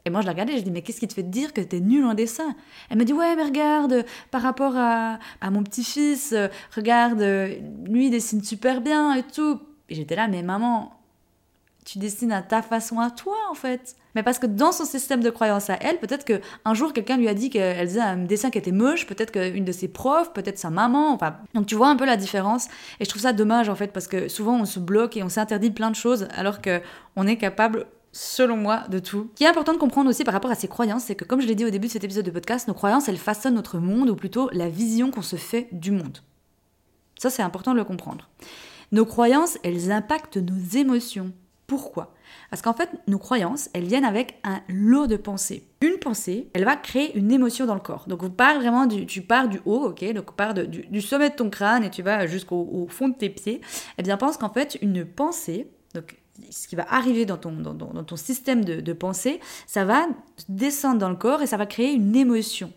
Et 0.06 0.10
moi, 0.10 0.22
je 0.22 0.26
la 0.26 0.32
regardais, 0.32 0.58
je 0.58 0.64
dis, 0.64 0.72
mais 0.72 0.82
qu'est-ce 0.82 1.00
qui 1.00 1.08
te 1.08 1.14
fait 1.14 1.24
dire 1.24 1.54
que 1.54 1.62
t'es 1.62 1.80
nulle 1.80 2.06
en 2.06 2.14
dessin? 2.14 2.56
Elle 2.90 2.98
me 2.98 3.06
dit, 3.06 3.14
ouais, 3.14 3.36
mais 3.36 3.44
regarde, 3.44 4.06
par 4.32 4.42
rapport 4.42 4.74
à, 4.76 5.20
à 5.42 5.52
mon 5.52 5.64
petit-fils, 5.64 6.34
euh, 6.34 6.48
regarde, 6.76 7.22
lui, 7.22 8.08
il 8.08 8.12
dessine 8.12 8.44
super 8.44 8.82
bien 8.82 9.14
et 9.14 9.24
tout. 9.24 9.60
Et 9.90 9.96
j'étais 9.96 10.16
là, 10.16 10.28
mais 10.28 10.42
maman, 10.42 10.94
tu 11.86 11.98
dessines 11.98 12.32
à 12.32 12.42
ta 12.42 12.62
façon 12.62 13.00
à 13.00 13.10
toi, 13.10 13.36
en 13.50 13.56
fait. 13.56 13.96
Mais 14.16 14.24
parce 14.24 14.40
que 14.40 14.48
dans 14.48 14.72
son 14.72 14.86
système 14.86 15.22
de 15.22 15.30
croyance 15.30 15.70
à 15.70 15.78
elle, 15.82 16.00
peut-être 16.00 16.26
qu'un 16.26 16.74
jour, 16.74 16.94
quelqu'un 16.94 17.18
lui 17.18 17.28
a 17.28 17.34
dit 17.34 17.50
qu'elle 17.50 17.88
faisait 17.88 18.00
un 18.00 18.18
dessin 18.18 18.50
qui 18.50 18.58
était 18.58 18.72
moche, 18.72 19.06
peut-être 19.06 19.32
qu'une 19.32 19.66
de 19.66 19.72
ses 19.72 19.88
profs, 19.88 20.34
peut-être 20.34 20.58
sa 20.58 20.70
maman, 20.70 21.14
enfin... 21.14 21.38
Donc 21.54 21.68
tu 21.68 21.76
vois 21.76 21.90
un 21.90 21.96
peu 21.96 22.06
la 22.06 22.18
différence. 22.18 22.68
Et 23.00 23.06
je 23.06 23.10
trouve 23.10 23.22
ça 23.22 23.34
dommage, 23.34 23.70
en 23.70 23.76
fait, 23.76 23.92
parce 23.94 24.08
que 24.08 24.28
souvent, 24.28 24.60
on 24.60 24.66
se 24.66 24.80
bloque 24.80 25.18
et 25.18 25.24
on 25.24 25.30
s'interdit 25.30 25.72
plein 25.72 25.92
de 25.92 25.96
choses, 25.96 26.28
alors 26.36 26.60
qu'on 26.62 27.28
est 27.28 27.38
capable 27.38 27.86
selon 28.12 28.58
moi, 28.58 28.84
de 28.90 29.00
tout. 29.00 29.30
Ce 29.32 29.38
qui 29.38 29.44
est 29.44 29.48
important 29.48 29.74
de 29.74 29.78
comprendre 29.78 30.10
aussi 30.10 30.24
par 30.24 30.34
rapport 30.34 30.52
à 30.52 30.56
ces 30.56 30.68
croyances, 30.68 31.04
c'est 31.06 31.16
que 31.16 31.26
comme 31.26 31.42
je 31.42 31.48
l'ai 31.48 31.56
dit 31.56 31.66
au 31.66 31.70
début 31.70 31.88
de 31.88 31.92
cet 31.92 32.04
épisode 32.04 32.26
de 32.26 32.32
podcast, 32.32 32.68
nos 32.68 32.74
croyances, 32.74 33.08
elles 33.08 33.18
façonnent 33.18 33.56
notre 33.56 33.80
monde, 33.80 34.10
ou 34.10 34.16
plutôt 34.16 34.50
la 34.52 34.70
vision 34.70 35.12
qu'on 35.12 35.22
se 35.22 35.36
fait 35.36 35.68
du 35.72 35.92
monde. 35.92 36.20
Ça, 37.18 37.30
c'est 37.30 37.44
important 37.44 37.74
de 37.74 37.78
le 37.78 37.84
comprendre. 37.84 38.30
Nos 38.92 39.06
croyances, 39.06 39.58
elles 39.64 39.92
impactent 39.92 40.38
nos 40.38 40.78
émotions. 40.78 41.34
Pourquoi? 41.68 42.16
Parce 42.50 42.64
qu'en 42.64 42.74
fait, 42.74 42.90
nos 43.08 43.20
croyances, 43.20 43.70
elles 43.74 43.86
viennent 43.86 44.06
avec 44.06 44.40
un 44.44 44.62
lot 44.70 45.06
de 45.06 45.18
pensées. 45.18 45.68
Une 45.82 46.00
pensée, 46.00 46.50
elle 46.54 46.66
va 46.66 46.76
créer 46.76 47.16
une 47.16 47.32
émotion 47.32 47.68
dans 47.68 47.76
le 47.76 47.80
corps. 47.80 48.06
Donc, 48.08 48.24
on 48.24 48.32
part 48.32 48.56
vraiment 48.56 48.88
du, 48.88 49.06
tu 49.06 49.22
pars 49.22 49.48
du 49.48 49.60
haut, 49.66 49.90
ok? 49.90 50.14
Donc, 50.14 50.32
on 50.32 50.34
part 50.34 50.56
du, 50.56 51.02
sommet 51.02 51.30
de 51.30 51.36
ton 51.36 51.52
crâne 51.52 51.84
et 51.84 51.92
tu 51.92 52.02
vas 52.02 52.26
jusqu'au 52.26 52.88
fond 52.90 53.10
de 53.10 53.16
tes 53.16 53.30
pieds. 53.30 53.62
Eh 54.00 54.04
bien, 54.04 54.18
pense 54.18 54.38
qu'en 54.38 54.50
fait, 54.50 54.80
une 54.82 55.06
pensée, 55.06 55.70
donc 55.94 56.18
ce 56.50 56.68
qui 56.68 56.76
va 56.76 56.86
arriver 56.90 57.26
dans 57.26 57.38
ton, 57.38 57.52
dans, 57.52 58.04
ton 58.04 58.16
système 58.16 58.64
de, 58.64 58.82
de 58.82 58.94
pensée, 58.94 59.40
ça 59.68 59.86
va 59.86 60.08
descendre 60.48 61.00
dans 61.00 61.10
le 61.10 61.16
corps 61.16 61.42
et 61.42 61.48
ça 61.48 61.58
va 61.58 61.66
créer 61.66 61.92
une 61.92 62.16
émotion 62.16 62.72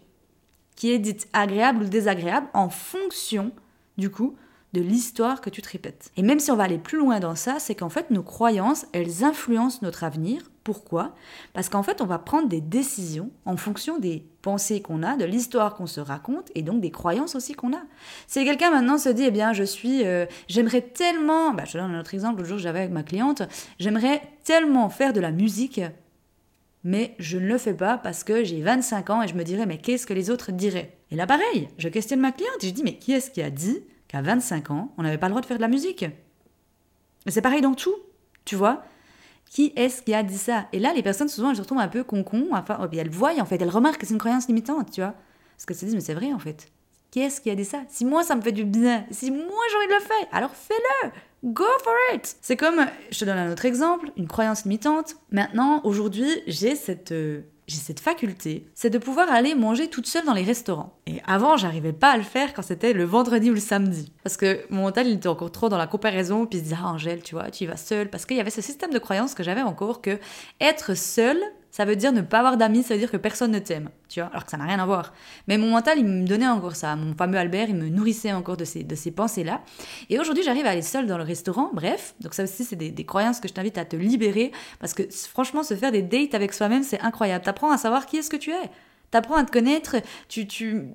qui 0.76 0.91
est 0.91 0.99
dite 0.99 1.29
agréable 1.32 1.85
ou 1.85 1.88
désagréable 1.88 2.49
en 2.55 2.69
fonction, 2.69 3.53
du 3.99 4.11
coup, 4.11 4.37
de 4.73 4.81
l'histoire 4.81 5.41
que 5.41 5.50
tu 5.50 5.62
te 5.62 5.70
répètes. 5.70 6.11
Et 6.17 6.23
même 6.23 6.38
si 6.38 6.50
on 6.50 6.56
va 6.56 6.64
aller 6.64 6.79
plus 6.79 6.99
loin 6.99 7.20
dans 7.20 7.35
ça, 7.35 7.59
c'est 7.59 7.75
qu'en 7.75 7.91
fait 7.91 8.11
nos 8.11 8.23
croyances, 8.23 8.87
elles 8.93 9.25
influencent 9.25 9.81
notre 9.82 10.05
avenir. 10.05 10.50
Pourquoi 10.64 11.14
Parce 11.55 11.69
qu'en 11.69 11.82
fait 11.82 12.00
on 12.00 12.06
va 12.06 12.19
prendre 12.19 12.49
des 12.49 12.61
décisions 12.61 13.31
en 13.44 13.56
fonction 13.56 13.99
des 13.99 14.25
pensées 14.43 14.81
qu'on 14.81 15.03
a, 15.03 15.17
de 15.17 15.25
l'histoire 15.25 15.75
qu'on 15.75 15.87
se 15.87 16.00
raconte 16.00 16.50
et 16.55 16.62
donc 16.62 16.81
des 16.81 16.91
croyances 16.91 17.35
aussi 17.35 17.55
qu'on 17.55 17.73
a. 17.73 17.82
Si 18.26 18.44
quelqu'un 18.44 18.70
maintenant 18.70 18.99
se 18.99 19.09
dit, 19.09 19.25
eh 19.25 19.31
bien 19.31 19.53
je 19.53 19.64
suis, 19.64 20.05
euh, 20.05 20.26
j'aimerais 20.49 20.82
tellement, 20.82 21.53
bah, 21.53 21.64
je 21.67 21.79
donne 21.79 21.94
un 21.94 22.00
autre 22.00 22.14
exemple, 22.14 22.43
le 22.43 22.49
jour 22.49 22.59
j'avais 22.59 22.81
avec 22.81 22.93
ma 22.93 23.03
cliente, 23.03 23.43
j'aimerais 23.79 24.23
tellement 24.44 24.88
faire 24.88 25.12
de 25.12 25.20
la 25.20 25.32
musique, 25.32 25.81
mais 26.85 27.14
je 27.19 27.38
ne 27.38 27.47
le 27.47 27.59
fais 27.59 27.75
pas 27.75 27.99
parce 27.99 28.23
que 28.23 28.44
j'ai 28.44 28.61
25 28.61 29.11
ans 29.11 29.23
et 29.23 29.29
je 29.29 29.35
me 29.35 29.44
dirais, 29.44 29.67
mais 29.67 29.79
qu'est-ce 29.79 30.06
que 30.06 30.14
les 30.14 30.31
autres 30.31 30.53
diraient? 30.53 30.97
Et 31.11 31.17
là 31.17 31.26
pareil, 31.26 31.69
je 31.79 31.88
questionne 31.88 32.20
ma 32.20 32.32
cliente 32.32 32.62
et 32.62 32.69
je 32.69 32.73
dis, 32.73 32.85
mais 32.85 32.97
qui 32.97 33.12
est-ce 33.12 33.31
qui 33.31 33.43
a 33.43 33.50
dit 33.50 33.81
qu'à 34.06 34.23
25 34.23 34.70
ans, 34.70 34.93
on 34.97 35.03
n'avait 35.03 35.19
pas 35.19 35.26
le 35.26 35.32
droit 35.32 35.41
de 35.41 35.47
faire 35.47 35.59
de 35.59 35.62
la 35.62 35.69
musique? 35.69 36.05
C'est 37.26 37.43
pareil 37.43 37.61
dans 37.61 37.75
tout, 37.75 37.94
tu 38.44 38.56
vois? 38.56 38.85
Qui 39.52 39.70
est-ce 39.76 40.00
qui 40.00 40.14
a 40.14 40.22
dit 40.22 40.38
ça? 40.38 40.66
Et 40.72 40.78
là, 40.78 40.94
les 40.94 41.02
personnes, 41.02 41.28
souvent, 41.28 41.50
elles 41.50 41.56
se 41.56 41.60
retrouvent 41.60 41.78
un 41.78 41.88
peu 41.88 42.04
con-con, 42.04 42.49
enfin, 42.52 42.78
oh, 42.81 42.87
elles 42.90 43.10
voient, 43.10 43.38
en 43.38 43.44
fait, 43.44 43.60
elles 43.60 43.69
remarquent 43.69 44.00
que 44.00 44.06
c'est 44.06 44.14
une 44.14 44.19
croyance 44.19 44.49
limitante, 44.49 44.90
tu 44.90 45.02
vois. 45.02 45.12
Parce 45.54 45.66
qu'elles 45.66 45.76
se 45.76 45.84
disent, 45.84 45.94
mais 45.94 46.00
c'est 46.00 46.14
vrai, 46.14 46.32
en 46.32 46.38
fait. 46.38 46.69
Qui 47.10 47.20
est-ce 47.20 47.43
qui 47.43 47.50
a 47.50 47.54
dit 47.54 47.66
ça? 47.66 47.82
Si 47.90 48.06
moi, 48.06 48.22
ça 48.22 48.34
me 48.34 48.40
fait 48.40 48.52
du 48.52 48.64
bien, 48.64 49.04
si 49.10 49.31
moi, 49.31 49.43
j'ai 49.70 49.76
envie 49.76 49.88
de 49.88 49.93
le 49.93 50.00
faire, 50.00 50.26
alors 50.32 50.52
fais-le 50.52 51.10
Go 51.44 51.66
for 51.84 51.93
it 52.14 52.34
C'est 52.40 52.56
comme, 52.56 52.87
je 53.10 53.19
te 53.19 53.25
donne 53.26 53.37
un 53.37 53.52
autre 53.52 53.66
exemple, 53.66 54.10
une 54.16 54.26
croyance 54.26 54.64
limitante. 54.64 55.16
Maintenant, 55.31 55.82
aujourd'hui, 55.84 56.31
j'ai 56.46 56.75
cette... 56.75 57.12
J'ai 57.72 57.78
cette 57.78 58.00
faculté, 58.00 58.66
c'est 58.74 58.90
de 58.90 58.98
pouvoir 58.98 59.32
aller 59.32 59.54
manger 59.54 59.88
toute 59.88 60.06
seule 60.06 60.26
dans 60.26 60.34
les 60.34 60.42
restaurants. 60.42 60.98
Et 61.06 61.22
avant, 61.26 61.56
j'arrivais 61.56 61.94
pas 61.94 62.10
à 62.10 62.19
le 62.19 62.22
faire 62.22 62.52
quand 62.52 62.60
c'était 62.60 62.92
le 62.92 63.04
vendredi 63.04 63.50
ou 63.50 63.54
le 63.54 63.60
samedi. 63.60 64.12
Parce 64.22 64.36
que 64.36 64.60
mon 64.69 64.82
mental, 64.82 65.06
il 65.06 65.14
était 65.14 65.28
encore 65.28 65.50
trop 65.50 65.70
dans 65.70 65.78
la 65.78 65.86
comparaison, 65.86 66.44
puis 66.44 66.58
il 66.58 66.60
se 66.60 66.64
disait, 66.64 66.76
ah 66.78 66.88
Angèle, 66.88 67.22
tu 67.22 67.34
vois, 67.34 67.50
tu 67.50 67.64
y 67.64 67.66
vas 67.66 67.78
seule. 67.78 68.10
Parce 68.10 68.26
qu'il 68.26 68.36
y 68.36 68.40
avait 68.40 68.50
ce 68.50 68.60
système 68.60 68.92
de 68.92 68.98
croyance 68.98 69.34
que 69.34 69.42
j'avais 69.42 69.62
encore 69.62 70.02
que 70.02 70.19
être 70.60 70.94
seule, 70.94 71.40
ça 71.72 71.86
veut 71.86 71.96
dire 71.96 72.12
ne 72.12 72.20
pas 72.20 72.38
avoir 72.38 72.58
d'amis, 72.58 72.82
ça 72.82 72.92
veut 72.92 73.00
dire 73.00 73.10
que 73.10 73.16
personne 73.16 73.50
ne 73.50 73.58
t'aime, 73.58 73.88
tu 74.06 74.20
vois, 74.20 74.28
alors 74.28 74.44
que 74.44 74.50
ça 74.50 74.58
n'a 74.58 74.64
rien 74.66 74.78
à 74.78 74.84
voir. 74.84 75.14
Mais 75.48 75.56
mon 75.56 75.70
mental, 75.70 75.98
il 75.98 76.04
me 76.04 76.26
donnait 76.26 76.46
encore 76.46 76.76
ça. 76.76 76.94
Mon 76.96 77.14
fameux 77.14 77.38
Albert, 77.38 77.70
il 77.70 77.76
me 77.76 77.88
nourrissait 77.88 78.34
encore 78.34 78.58
de 78.58 78.66
ces, 78.66 78.84
de 78.84 78.94
ces 78.94 79.10
pensées-là. 79.10 79.62
Et 80.10 80.20
aujourd'hui, 80.20 80.44
j'arrive 80.44 80.66
à 80.66 80.70
aller 80.70 80.82
seule 80.82 81.06
dans 81.06 81.16
le 81.16 81.24
restaurant, 81.24 81.70
bref. 81.72 82.14
Donc 82.20 82.34
ça 82.34 82.44
aussi, 82.44 82.64
c'est 82.64 82.76
des, 82.76 82.90
des, 82.90 83.04
croyances 83.06 83.40
que 83.40 83.48
je 83.48 83.54
t'invite 83.54 83.78
à 83.78 83.86
te 83.86 83.96
libérer, 83.96 84.52
parce 84.80 84.92
que 84.92 85.04
franchement, 85.10 85.62
se 85.62 85.74
faire 85.74 85.92
des 85.92 86.02
dates 86.02 86.34
avec 86.34 86.52
soi-même, 86.52 86.82
c'est 86.82 87.00
incroyable. 87.00 87.42
T'apprends 87.42 87.70
à 87.70 87.78
savoir 87.78 88.04
qui 88.04 88.18
est-ce 88.18 88.28
que 88.28 88.36
tu 88.36 88.50
es. 88.50 88.70
T'apprends 89.10 89.36
à 89.36 89.44
te 89.44 89.50
connaître, 89.50 89.96
tu, 90.28 90.46
tu, 90.46 90.88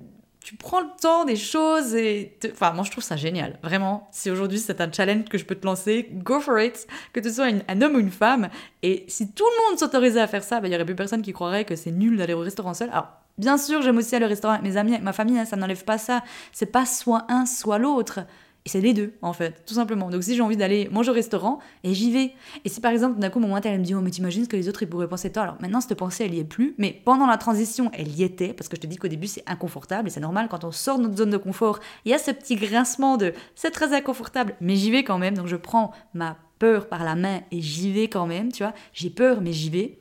tu 0.48 0.56
prends 0.56 0.80
le 0.80 0.86
temps 0.98 1.26
des 1.26 1.36
choses 1.36 1.94
et... 1.94 2.38
Enfin, 2.50 2.72
moi, 2.72 2.82
je 2.82 2.90
trouve 2.90 3.04
ça 3.04 3.16
génial. 3.16 3.58
Vraiment, 3.62 4.08
si 4.12 4.30
aujourd'hui 4.30 4.58
c'est 4.58 4.80
un 4.80 4.90
challenge 4.90 5.26
que 5.26 5.36
je 5.36 5.44
peux 5.44 5.54
te 5.54 5.66
lancer, 5.66 6.08
go 6.10 6.40
for 6.40 6.58
it. 6.58 6.86
Que 7.12 7.20
tu 7.20 7.30
sois 7.30 7.48
un 7.68 7.82
homme 7.82 7.96
ou 7.96 7.98
une 7.98 8.10
femme. 8.10 8.48
Et 8.82 9.04
si 9.08 9.30
tout 9.32 9.44
le 9.44 9.68
monde 9.68 9.78
s'autorisait 9.78 10.22
à 10.22 10.26
faire 10.26 10.42
ça, 10.42 10.60
bah, 10.60 10.68
il 10.68 10.72
y 10.72 10.74
aurait 10.74 10.86
plus 10.86 10.94
personne 10.94 11.20
qui 11.20 11.34
croirait 11.34 11.66
que 11.66 11.76
c'est 11.76 11.90
nul 11.90 12.16
d'aller 12.16 12.32
au 12.32 12.40
restaurant 12.40 12.72
seul. 12.72 12.88
Alors, 12.88 13.08
bien 13.36 13.58
sûr, 13.58 13.82
j'aime 13.82 13.98
aussi 13.98 14.16
aller 14.16 14.24
au 14.24 14.28
restaurant 14.28 14.54
avec 14.54 14.64
mes 14.64 14.78
amis, 14.78 14.92
avec 14.92 15.04
ma 15.04 15.12
famille, 15.12 15.38
hein, 15.38 15.44
ça 15.44 15.56
n'enlève 15.56 15.84
pas 15.84 15.98
ça. 15.98 16.22
C'est 16.52 16.72
pas 16.72 16.86
soit 16.86 17.26
un, 17.28 17.44
soit 17.44 17.76
l'autre. 17.76 18.20
Et 18.68 18.70
c'est 18.70 18.82
les 18.82 18.92
deux, 18.92 19.14
en 19.22 19.32
fait, 19.32 19.64
tout 19.64 19.72
simplement. 19.72 20.10
Donc 20.10 20.22
si 20.22 20.36
j'ai 20.36 20.42
envie 20.42 20.58
d'aller 20.58 20.90
manger 20.90 21.10
au 21.10 21.14
restaurant, 21.14 21.58
et 21.84 21.94
j'y 21.94 22.12
vais. 22.12 22.34
Et 22.66 22.68
si 22.68 22.82
par 22.82 22.92
exemple, 22.92 23.18
d'un 23.18 23.30
coup, 23.30 23.38
mon 23.38 23.48
mental, 23.48 23.78
me 23.78 23.82
dit, 23.82 23.94
oh, 23.94 24.02
mais 24.02 24.10
t'imagines 24.10 24.44
ce 24.44 24.48
que 24.50 24.56
les 24.56 24.68
autres, 24.68 24.82
ils 24.82 24.86
pourraient 24.86 25.08
penser 25.08 25.30
de 25.30 25.32
toi? 25.32 25.44
Alors 25.44 25.56
maintenant, 25.62 25.80
cette 25.80 25.94
pensée, 25.94 26.26
elle 26.26 26.34
y 26.34 26.40
est 26.40 26.44
plus. 26.44 26.74
Mais 26.76 27.00
pendant 27.02 27.26
la 27.26 27.38
transition, 27.38 27.90
elle 27.94 28.08
y 28.08 28.22
était, 28.24 28.52
parce 28.52 28.68
que 28.68 28.76
je 28.76 28.82
te 28.82 28.86
dis 28.86 28.98
qu'au 28.98 29.08
début, 29.08 29.26
c'est 29.26 29.42
inconfortable, 29.46 30.08
et 30.08 30.10
c'est 30.10 30.20
normal, 30.20 30.48
quand 30.50 30.64
on 30.64 30.70
sort 30.70 30.98
de 30.98 31.04
notre 31.04 31.16
zone 31.16 31.30
de 31.30 31.38
confort, 31.38 31.80
il 32.04 32.10
y 32.10 32.14
a 32.14 32.18
ce 32.18 32.30
petit 32.30 32.56
grincement 32.56 33.16
de, 33.16 33.32
c'est 33.54 33.70
très 33.70 33.94
inconfortable, 33.94 34.54
mais 34.60 34.76
j'y 34.76 34.90
vais 34.90 35.02
quand 35.02 35.16
même. 35.16 35.34
Donc 35.34 35.46
je 35.46 35.56
prends 35.56 35.92
ma 36.12 36.36
peur 36.58 36.90
par 36.90 37.04
la 37.04 37.14
main, 37.14 37.40
et 37.50 37.62
j'y 37.62 37.90
vais 37.90 38.08
quand 38.08 38.26
même, 38.26 38.52
tu 38.52 38.64
vois. 38.64 38.74
J'ai 38.92 39.08
peur, 39.08 39.40
mais 39.40 39.54
j'y 39.54 39.70
vais. 39.70 39.98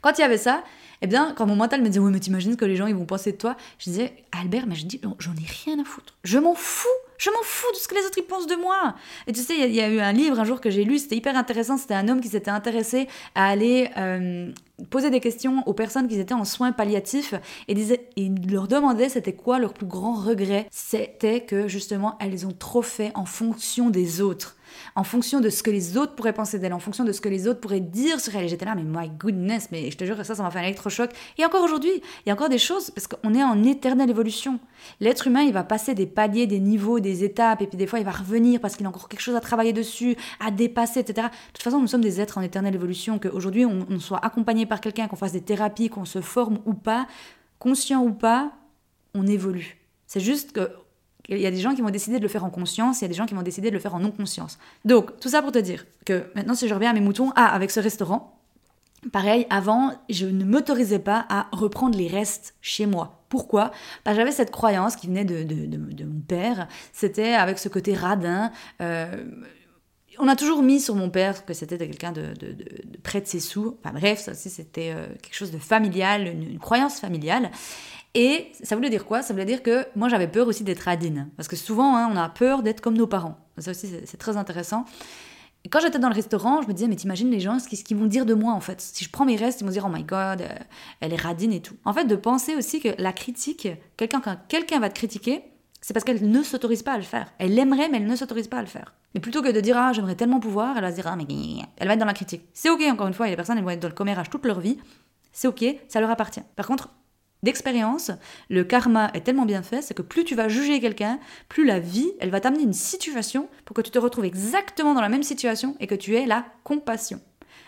Quand 0.00 0.16
il 0.16 0.22
y 0.22 0.24
avait 0.24 0.38
ça, 0.38 0.64
eh 1.02 1.06
bien, 1.06 1.34
quand 1.36 1.44
mon 1.44 1.54
mental 1.54 1.82
me 1.82 1.88
disait, 1.88 2.00
oui, 2.00 2.12
mais 2.12 2.20
t'imagines 2.20 2.56
que 2.56 2.64
les 2.64 2.76
gens, 2.76 2.86
ils 2.86 2.94
vont 2.94 3.04
penser 3.04 3.32
de 3.32 3.36
toi, 3.36 3.58
je 3.78 3.90
disais, 3.90 4.14
Albert, 4.32 4.66
mais 4.66 4.74
je 4.74 4.86
dis, 4.86 5.02
j'en 5.18 5.32
ai 5.32 5.46
rien 5.66 5.78
à 5.78 5.84
foutre. 5.84 6.16
Je 6.24 6.38
m'en 6.38 6.54
fous 6.54 6.88
je 7.18 7.30
m'en 7.30 7.42
fous 7.42 7.70
de 7.72 7.78
ce 7.78 7.88
que 7.88 7.94
les 7.94 8.02
autres 8.06 8.20
pensent 8.22 8.46
de 8.46 8.54
moi. 8.54 8.94
Et 9.26 9.32
tu 9.32 9.40
sais, 9.40 9.56
il 9.58 9.74
y, 9.74 9.80
a 9.80 9.88
eu 9.88 10.00
un 10.00 10.12
livre 10.12 10.38
un 10.40 10.44
jour 10.44 10.60
que 10.60 10.70
j'ai 10.70 10.84
lu, 10.84 10.98
c'était 10.98 11.16
hyper 11.16 11.36
intéressant. 11.36 11.76
C'était 11.76 11.94
un 11.94 12.08
homme 12.08 12.20
qui 12.20 12.28
s'était 12.28 12.50
intéressé 12.50 13.08
à 13.34 13.48
aller 13.48 13.90
euh, 13.96 14.50
poser 14.90 15.10
des 15.10 15.20
questions 15.20 15.62
aux 15.66 15.74
personnes 15.74 16.08
qui 16.08 16.18
étaient 16.18 16.34
en 16.34 16.44
soins 16.44 16.72
palliatifs 16.72 17.34
et, 17.66 17.74
disait, 17.74 18.08
il 18.16 18.50
leur 18.50 18.68
demandait 18.68 19.08
c'était 19.08 19.32
quoi 19.32 19.58
leur 19.58 19.74
plus 19.74 19.86
grand 19.86 20.14
regret. 20.14 20.66
C'était 20.70 21.40
que 21.40 21.68
justement, 21.68 22.16
elles 22.20 22.46
ont 22.46 22.54
trop 22.56 22.82
fait 22.82 23.12
en 23.14 23.24
fonction 23.24 23.90
des 23.90 24.20
autres 24.20 24.58
en 24.94 25.04
fonction 25.04 25.40
de 25.40 25.50
ce 25.50 25.62
que 25.62 25.70
les 25.70 25.96
autres 25.96 26.14
pourraient 26.14 26.32
penser 26.32 26.58
d'elle, 26.58 26.72
en 26.72 26.78
fonction 26.78 27.04
de 27.04 27.12
ce 27.12 27.20
que 27.20 27.28
les 27.28 27.46
autres 27.48 27.60
pourraient 27.60 27.80
dire 27.80 28.20
sur 28.20 28.34
elle. 28.36 28.44
Et 28.44 28.48
j'étais 28.48 28.64
là, 28.64 28.74
mais 28.74 28.82
my 28.84 29.08
goodness, 29.10 29.68
mais 29.70 29.90
je 29.90 29.96
te 29.96 30.04
jure 30.04 30.16
que 30.16 30.24
ça, 30.24 30.34
ça 30.34 30.42
m'a 30.42 30.50
fait 30.50 30.58
un 30.58 30.64
électrochoc. 30.64 31.10
Et 31.36 31.44
encore 31.44 31.62
aujourd'hui, 31.62 31.90
il 31.94 32.28
y 32.28 32.30
a 32.30 32.34
encore 32.34 32.48
des 32.48 32.58
choses, 32.58 32.90
parce 32.90 33.06
qu'on 33.06 33.34
est 33.34 33.42
en 33.42 33.62
éternelle 33.64 34.10
évolution. 34.10 34.58
L'être 35.00 35.26
humain, 35.26 35.42
il 35.42 35.52
va 35.52 35.64
passer 35.64 35.94
des 35.94 36.06
paliers, 36.06 36.46
des 36.46 36.60
niveaux, 36.60 37.00
des 37.00 37.24
étapes, 37.24 37.62
et 37.62 37.66
puis 37.66 37.76
des 37.76 37.86
fois, 37.86 37.98
il 37.98 38.04
va 38.04 38.12
revenir 38.12 38.60
parce 38.60 38.76
qu'il 38.76 38.86
a 38.86 38.88
encore 38.88 39.08
quelque 39.08 39.20
chose 39.20 39.36
à 39.36 39.40
travailler 39.40 39.72
dessus, 39.72 40.16
à 40.40 40.50
dépasser, 40.50 41.00
etc. 41.00 41.28
De 41.28 41.52
toute 41.52 41.62
façon, 41.62 41.80
nous 41.80 41.86
sommes 41.86 42.00
des 42.00 42.20
êtres 42.20 42.38
en 42.38 42.42
éternelle 42.42 42.74
évolution, 42.74 43.18
qu'aujourd'hui, 43.18 43.64
on, 43.64 43.86
on 43.90 43.98
soit 44.00 44.24
accompagné 44.24 44.66
par 44.68 44.80
quelqu'un, 44.80 45.08
qu'on 45.08 45.16
fasse 45.16 45.32
des 45.32 45.40
thérapies, 45.40 45.88
qu'on 45.88 46.04
se 46.04 46.20
forme 46.20 46.60
ou 46.66 46.74
pas, 46.74 47.06
conscient 47.58 48.02
ou 48.02 48.12
pas, 48.12 48.52
on 49.14 49.26
évolue. 49.26 49.78
C'est 50.06 50.20
juste 50.20 50.52
que 50.52 50.70
il 51.28 51.38
y 51.38 51.46
a 51.46 51.50
des 51.50 51.60
gens 51.60 51.74
qui 51.74 51.82
vont 51.82 51.90
décider 51.90 52.16
de 52.16 52.22
le 52.22 52.28
faire 52.28 52.44
en 52.44 52.50
conscience, 52.50 53.00
il 53.00 53.04
y 53.04 53.04
a 53.04 53.08
des 53.08 53.14
gens 53.14 53.26
qui 53.26 53.34
vont 53.34 53.42
décider 53.42 53.68
de 53.68 53.74
le 53.74 53.80
faire 53.80 53.94
en 53.94 54.00
non-conscience. 54.00 54.58
Donc, 54.86 55.20
tout 55.20 55.28
ça 55.28 55.42
pour 55.42 55.52
te 55.52 55.58
dire 55.58 55.84
que 56.06 56.24
maintenant, 56.34 56.54
si 56.54 56.66
je 56.66 56.72
reviens 56.72 56.90
à 56.90 56.94
mes 56.94 57.00
moutons, 57.00 57.32
ah, 57.36 57.48
avec 57.48 57.70
ce 57.70 57.80
restaurant, 57.80 58.40
pareil, 59.12 59.46
avant, 59.50 59.92
je 60.08 60.26
ne 60.26 60.44
m'autorisais 60.44 60.98
pas 60.98 61.26
à 61.28 61.46
reprendre 61.52 61.98
les 61.98 62.08
restes 62.08 62.54
chez 62.62 62.86
moi. 62.86 63.22
Pourquoi? 63.28 63.72
Que 64.06 64.14
j'avais 64.14 64.32
cette 64.32 64.50
croyance 64.50 64.96
qui 64.96 65.06
venait 65.06 65.26
de, 65.26 65.42
de, 65.42 65.66
de, 65.66 66.04
mon 66.04 66.20
père, 66.20 66.66
c'était 66.94 67.34
avec 67.34 67.58
ce 67.58 67.68
côté 67.68 67.92
radin. 67.92 68.50
Euh, 68.80 69.24
on 70.20 70.28
a 70.28 70.36
toujours 70.36 70.62
mis 70.62 70.80
sur 70.80 70.94
mon 70.94 71.10
père 71.10 71.44
que 71.44 71.54
c'était 71.54 71.78
quelqu'un 71.78 72.12
de, 72.12 72.32
près 73.02 73.20
de 73.20 73.26
ses 73.26 73.40
sous. 73.40 73.76
Enfin 73.82 73.94
bref, 73.94 74.20
ça 74.20 74.32
aussi 74.32 74.50
c'était 74.50 74.92
euh, 74.94 75.06
quelque 75.22 75.34
chose 75.34 75.50
de 75.50 75.58
familial, 75.58 76.26
une, 76.26 76.58
croyance 76.58 77.00
familiale. 77.00 77.50
Et 78.14 78.52
ça 78.62 78.74
voulait 78.74 78.90
dire 78.90 79.04
quoi? 79.04 79.22
Ça 79.22 79.32
voulait 79.32 79.44
dire 79.44 79.62
que 79.62 79.86
moi 79.94 80.08
j'avais 80.08 80.28
peur 80.28 80.48
aussi 80.48 80.64
d'être 80.64 80.80
radine. 80.80 81.28
Parce 81.36 81.48
que 81.48 81.56
souvent 81.56 81.96
hein, 81.96 82.08
on 82.12 82.16
a 82.16 82.28
peur 82.28 82.62
d'être 82.62 82.80
comme 82.80 82.96
nos 82.96 83.06
parents. 83.06 83.38
Ça 83.58 83.70
aussi 83.72 83.88
c'est 84.04 84.16
très 84.16 84.36
intéressant. 84.36 84.84
Quand 85.70 85.80
j'étais 85.80 85.98
dans 85.98 86.08
le 86.08 86.14
restaurant, 86.14 86.62
je 86.62 86.68
me 86.68 86.72
disais, 86.72 86.88
mais 86.88 86.96
t'imagines 86.96 87.30
les 87.30 87.40
gens, 87.40 87.58
ce 87.58 87.68
qu'ils 87.68 87.96
vont 87.96 88.06
dire 88.06 88.24
de 88.24 88.32
moi 88.32 88.52
en 88.54 88.60
fait? 88.60 88.80
Si 88.80 89.04
je 89.04 89.10
prends 89.10 89.26
mes 89.26 89.36
restes, 89.36 89.60
ils 89.60 89.64
vont 89.64 89.70
dire, 89.70 89.84
oh 89.86 89.92
my 89.92 90.04
god, 90.04 90.42
euh, 90.42 90.48
elle 91.00 91.12
est 91.12 91.20
radine 91.20 91.52
et 91.52 91.60
tout. 91.60 91.76
En 91.84 91.92
fait, 91.92 92.04
de 92.04 92.16
penser 92.16 92.54
aussi 92.54 92.80
que 92.80 92.88
la 92.96 93.12
critique, 93.12 93.68
quelqu'un 93.96 94.22
quelqu'un 94.48 94.78
va 94.78 94.88
te 94.88 94.94
critiquer, 94.94 95.42
c'est 95.80 95.94
parce 95.94 96.04
qu'elle 96.04 96.28
ne 96.28 96.42
s'autorise 96.42 96.82
pas 96.82 96.92
à 96.92 96.96
le 96.96 97.02
faire. 97.02 97.32
Elle 97.38 97.54
l'aimerait, 97.54 97.88
mais 97.88 97.98
elle 97.98 98.06
ne 98.06 98.16
s'autorise 98.16 98.48
pas 98.48 98.58
à 98.58 98.62
le 98.62 98.66
faire. 98.66 98.94
Mais 99.14 99.20
plutôt 99.20 99.42
que 99.42 99.50
de 99.50 99.60
dire 99.60 99.76
ah 99.78 99.92
j'aimerais 99.92 100.16
tellement 100.16 100.40
pouvoir, 100.40 100.76
elle 100.76 100.82
va 100.82 100.90
se 100.90 100.96
dire 100.96 101.06
ah 101.06 101.16
mais 101.16 101.24
elle 101.76 101.86
va 101.88 101.94
être 101.94 102.00
dans 102.00 102.06
la 102.06 102.14
critique. 102.14 102.42
C'est 102.52 102.70
ok 102.70 102.82
encore 102.90 103.06
une 103.06 103.14
fois, 103.14 103.28
des 103.28 103.36
personnes 103.36 103.58
elles 103.58 103.64
vont 103.64 103.70
être 103.70 103.80
dans 103.80 103.88
le 103.88 103.94
commérage 103.94 104.30
toute 104.30 104.44
leur 104.44 104.60
vie. 104.60 104.78
C'est 105.32 105.48
ok, 105.48 105.64
ça 105.88 106.00
leur 106.00 106.10
appartient. 106.10 106.42
Par 106.56 106.66
contre, 106.66 106.90
d'expérience, 107.42 108.10
le 108.48 108.64
karma 108.64 109.10
est 109.14 109.20
tellement 109.20 109.46
bien 109.46 109.62
fait, 109.62 109.82
c'est 109.82 109.94
que 109.94 110.02
plus 110.02 110.24
tu 110.24 110.34
vas 110.34 110.48
juger 110.48 110.80
quelqu'un, 110.80 111.18
plus 111.48 111.64
la 111.64 111.78
vie, 111.78 112.10
elle 112.20 112.30
va 112.30 112.40
t'amener 112.40 112.64
une 112.64 112.72
situation 112.72 113.48
pour 113.64 113.74
que 113.74 113.82
tu 113.82 113.90
te 113.90 113.98
retrouves 113.98 114.24
exactement 114.24 114.94
dans 114.94 115.00
la 115.00 115.08
même 115.08 115.22
situation 115.22 115.76
et 115.80 115.86
que 115.86 115.94
tu 115.94 116.16
aies 116.16 116.26
la 116.26 116.44
compassion. 116.64 117.20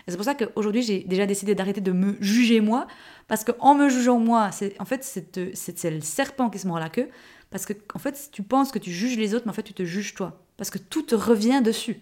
Et 0.06 0.10
c'est 0.10 0.16
pour 0.16 0.24
ça 0.24 0.34
qu'aujourd'hui, 0.34 0.82
j'ai 0.82 1.00
déjà 1.00 1.26
décidé 1.26 1.54
d'arrêter 1.54 1.80
de 1.80 1.92
me 1.92 2.16
juger 2.20 2.60
moi, 2.60 2.86
parce 3.28 3.44
qu'en 3.44 3.74
me 3.74 3.88
jugeant 3.88 4.18
moi, 4.18 4.50
c'est 4.50 4.80
en 4.80 4.84
fait 4.84 5.04
c'est 5.04 5.90
le 5.90 6.00
serpent 6.00 6.50
qui 6.50 6.58
se 6.58 6.66
mord 6.66 6.80
la 6.80 6.88
queue, 6.88 7.08
parce 7.50 7.66
que 7.66 7.72
en 7.94 7.98
fait 7.98 8.30
tu 8.32 8.42
penses 8.42 8.70
que 8.72 8.78
tu 8.78 8.90
juges 8.90 9.16
les 9.16 9.34
autres, 9.34 9.44
mais 9.46 9.50
en 9.50 9.54
fait 9.54 9.62
tu 9.62 9.74
te 9.74 9.84
juges 9.84 10.14
toi 10.14 10.40
parce 10.56 10.70
que 10.70 10.78
tout 10.78 11.02
te 11.02 11.14
revient 11.14 11.62
dessus. 11.62 12.00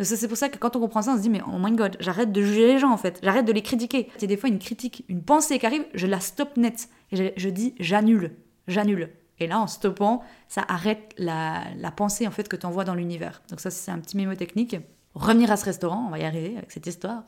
C'est 0.00 0.28
pour 0.28 0.36
ça 0.36 0.48
que 0.48 0.58
quand 0.58 0.76
on 0.76 0.80
comprend 0.80 1.02
ça, 1.02 1.12
on 1.12 1.16
se 1.16 1.22
dit, 1.22 1.28
mais 1.28 1.42
oh 1.46 1.58
my 1.58 1.72
god, 1.72 1.96
j'arrête 1.98 2.30
de 2.30 2.40
juger 2.40 2.66
les 2.66 2.78
gens 2.78 2.90
en 2.90 2.96
fait, 2.96 3.18
j'arrête 3.22 3.44
de 3.44 3.52
les 3.52 3.62
critiquer. 3.62 4.08
Il 4.16 4.22
y 4.22 4.24
a 4.24 4.28
des 4.28 4.36
fois 4.36 4.48
une 4.48 4.60
critique, 4.60 5.04
une 5.08 5.22
pensée 5.22 5.58
qui 5.58 5.66
arrive, 5.66 5.84
je 5.92 6.06
la 6.06 6.20
stop 6.20 6.56
net. 6.56 6.88
Et 7.10 7.34
je, 7.36 7.48
dis, 7.48 7.74
j'annule, 7.80 8.32
j'annule. 8.68 9.10
Et 9.40 9.46
là, 9.46 9.58
en 9.58 9.66
stoppant, 9.66 10.22
ça 10.48 10.64
arrête 10.68 11.14
la, 11.18 11.64
la 11.76 11.90
pensée 11.90 12.26
en 12.26 12.30
fait 12.30 12.48
que 12.48 12.56
tu 12.56 12.64
envoies 12.64 12.84
dans 12.84 12.94
l'univers. 12.94 13.42
Donc 13.50 13.60
ça, 13.60 13.70
c'est 13.70 13.90
un 13.90 13.98
petit 13.98 14.16
mémo 14.16 14.34
technique. 14.36 14.76
Revenir 15.14 15.50
à 15.50 15.56
ce 15.56 15.64
restaurant, 15.64 16.04
on 16.06 16.10
va 16.10 16.18
y 16.18 16.24
arriver 16.24 16.56
avec 16.56 16.70
cette 16.70 16.86
histoire 16.86 17.24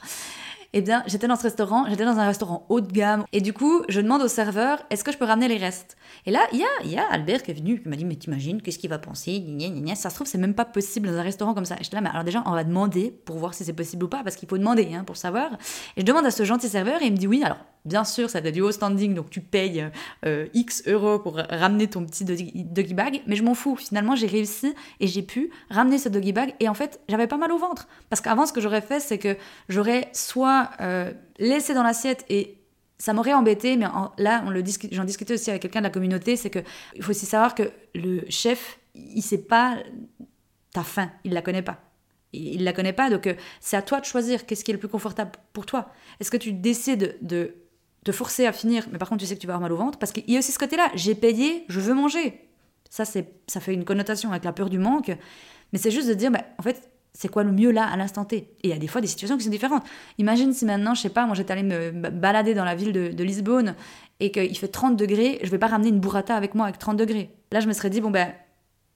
eh 0.73 0.83
bien, 0.83 1.03
j'étais 1.07 1.27
dans 1.27 1.37
ce 1.37 1.43
restaurant, 1.43 1.85
j'étais 1.89 2.05
dans 2.05 2.19
un 2.19 2.27
restaurant 2.27 2.65
haut 2.69 2.81
de 2.81 2.91
gamme, 2.91 3.25
et 3.33 3.41
du 3.41 3.53
coup, 3.53 3.83
je 3.89 4.01
demande 4.01 4.23
au 4.23 4.29
serveur, 4.29 4.79
est-ce 4.91 5.03
que 5.03 5.11
je 5.11 5.19
peux 5.19 5.25
ramener 5.25 5.49
les 5.49 5.57
restes? 5.57 5.97
Et 6.27 6.31
là, 6.31 6.41
il 6.53 6.59
y 6.59 6.65
a, 6.65 6.87
y 6.87 6.99
a 6.99 7.05
Albert 7.11 7.43
qui 7.43 7.51
est 7.51 7.55
venu, 7.55 7.81
qui 7.81 7.89
m'a 7.89 7.97
dit, 7.97 8.05
mais 8.05 8.17
t'imagines, 8.17 8.63
qu'est-ce 8.63 8.79
qu'il 8.79 8.91
va 8.91 8.99
penser? 8.99 9.45
Ça 9.95 10.11
se 10.11 10.15
trouve, 10.15 10.27
c'est 10.27 10.39
même 10.39 10.55
pas 10.55 10.65
possible 10.65 11.09
dans 11.09 11.17
un 11.17 11.23
restaurant 11.23 11.55
comme 11.55 11.65
ça. 11.65 11.75
Et 11.81 11.85
j'étais 11.85 11.97
là, 11.97 12.03
mais 12.03 12.11
alors 12.11 12.25
déjà, 12.25 12.43
on 12.47 12.53
va 12.53 12.65
demander 12.65 13.11
pour 13.25 13.37
voir 13.39 13.55
si 13.55 13.65
c'est 13.65 13.73
possible 13.73 14.05
ou 14.05 14.09
pas, 14.09 14.23
parce 14.23 14.37
qu'il 14.37 14.49
faut 14.49 14.59
demander 14.59 14.89
hein, 14.95 15.05
pour 15.05 15.17
savoir. 15.17 15.53
Et 15.97 16.03
je 16.03 16.07
demande 16.07 16.27
à 16.27 16.31
ce 16.31 16.45
gentil 16.45 16.69
serveur, 16.69 17.03
et 17.03 17.07
il 17.07 17.13
me 17.13 17.19
dit, 17.19 17.27
oui, 17.27 17.43
alors, 17.43 17.59
bien 17.85 18.05
sûr, 18.05 18.29
ça 18.31 18.39
a 18.39 18.51
du 18.51 18.61
haut 18.61 18.73
standing, 18.73 19.15
donc 19.15 19.31
tu 19.31 19.41
payes 19.41 19.89
euh, 20.27 20.47
X 20.55 20.83
euros 20.87 21.19
pour 21.19 21.37
ramener 21.37 21.89
ton 21.89 22.05
petit 22.05 22.25
doggy 22.25 22.95
bag, 22.95 23.23
mais 23.27 23.37
je 23.37 23.43
m'en 23.43 23.55
fous. 23.55 23.77
Finalement, 23.77 24.17
j'ai 24.17 24.27
réussi 24.27 24.75
et 25.01 25.07
j'ai 25.07 25.23
pu 25.23 25.51
ramener 25.71 25.99
ce 25.99 26.09
doggy 26.09 26.33
bag, 26.33 26.55
et 26.61 26.69
en 26.69 26.75
fait, 26.75 27.01
j'avais 27.09 27.27
pas 27.27 27.37
mal 27.37 27.53
au 27.53 27.59
ventre. 27.59 27.89
Parce 28.09 28.21
qu'avant, 28.21 28.47
ce 28.47 28.53
que 28.53 28.61
j'aurais 28.61 28.83
fait, 28.83 29.01
c'est 29.01 29.19
que 29.19 29.37
j'aurais 29.69 30.09
soit 30.13 30.71
euh, 30.81 31.13
laissé 31.39 31.75
dans 31.75 31.83
l'assiette 31.83 32.25
et 32.29 32.59
ça 32.99 33.15
m'aurait 33.15 33.33
embêté, 33.33 33.77
mais 33.77 33.87
là, 34.19 34.45
on 34.47 34.51
le 34.51 34.63
j'en 34.93 35.05
discutais 35.05 35.35
aussi 35.35 35.49
avec 35.49 35.63
quelqu'un 35.63 35.81
de 35.81 35.85
la 35.85 35.91
communauté, 35.91 36.37
c'est 36.37 36.51
que 36.51 36.59
il 36.95 37.03
faut 37.03 37.11
aussi 37.11 37.25
savoir 37.25 37.55
que 37.55 37.73
le 37.95 38.25
chef, 38.29 38.79
il 38.95 39.23
sait 39.23 39.39
pas 39.39 39.79
ta 40.75 40.83
faim, 40.83 41.11
il 41.25 41.33
la 41.33 41.41
connaît 41.41 41.63
pas. 41.63 41.81
Il 42.33 42.63
la 42.63 42.73
connaît 42.73 42.93
pas, 42.93 43.11
donc 43.11 43.27
euh, 43.27 43.35
c'est 43.59 43.77
à 43.77 43.83
toi 43.83 44.01
de 44.01 44.05
choisir 44.05 44.47
qu'est-ce 44.47 44.65
qui 44.65 44.71
est 44.71 44.75
le 44.75 44.79
plus 44.79 44.89
confortable 44.89 45.33
pour 45.53 45.67
toi. 45.67 45.91
Est-ce 46.21 46.31
que 46.31 46.37
tu 46.37 46.53
décides 46.53 47.17
de 47.23 47.55
te 48.05 48.13
forcer 48.13 48.47
à 48.47 48.53
finir, 48.53 48.87
mais 48.93 48.99
par 48.99 49.09
contre 49.09 49.21
tu 49.21 49.27
sais 49.27 49.35
que 49.35 49.41
tu 49.41 49.47
vas 49.47 49.55
avoir 49.55 49.69
mal 49.69 49.73
au 49.73 49.77
ventre, 49.77 49.99
parce 49.99 50.13
qu'il 50.13 50.29
y 50.31 50.37
a 50.37 50.39
aussi 50.39 50.53
ce 50.53 50.59
côté-là, 50.59 50.91
j'ai 50.95 51.15
payé, 51.15 51.65
je 51.69 51.81
veux 51.81 51.95
manger. 51.95 52.49
Ça, 52.89 53.05
c'est, 53.05 53.33
ça 53.47 53.61
fait 53.61 53.73
une 53.73 53.85
connotation 53.85 54.31
avec 54.31 54.45
la 54.45 54.53
peur 54.53 54.69
du 54.69 54.79
manque, 54.79 55.17
mais 55.73 55.79
c'est 55.79 55.93
juste 55.93 56.09
de 56.09 56.15
dire, 56.15 56.31
bah, 56.31 56.43
en 56.59 56.63
fait, 56.63 56.91
c'est 57.13 57.29
quoi 57.29 57.45
le 57.45 57.53
mieux 57.53 57.71
là 57.71 57.85
à 57.85 57.97
l'instant 57.97 58.25
T? 58.25 58.37
Et 58.37 58.49
il 58.65 58.71
y 58.71 58.73
a 58.73 58.79
des 58.79 58.87
fois 58.87 59.01
des 59.01 59.07
situations 59.07 59.37
qui 59.37 59.45
sont 59.45 59.51
différentes. 59.51 59.85
Imagine 60.19 60.53
si 60.53 60.65
maintenant, 60.65 60.95
je 60.95 61.03
sais 61.03 61.11
pas, 61.11 61.27
moi 61.27 61.35
j'étais 61.35 61.53
allée 61.53 61.63
me 61.63 61.91
balader 61.91 62.55
dans 62.55 62.65
la 62.65 62.75
ville 62.75 62.93
de, 62.93 63.25
Lisbonne 63.25 63.75
et 64.21 64.31
qu'il 64.31 64.57
fait 64.57 64.69
30 64.69 64.97
degrés, 64.97 65.41
je 65.43 65.51
vais 65.51 65.59
pas 65.59 65.67
ramener 65.67 65.89
une 65.89 66.01
burrata 66.01 66.37
avec 66.37 66.55
moi 66.55 66.67
avec 66.67 66.79
30 66.79 66.97
degrés. 66.97 67.31
Là, 67.53 67.61
je 67.61 67.69
me 67.69 67.73
serais 67.73 67.91
dit, 67.91 68.01
bon 68.01 68.11
ben, 68.11 68.33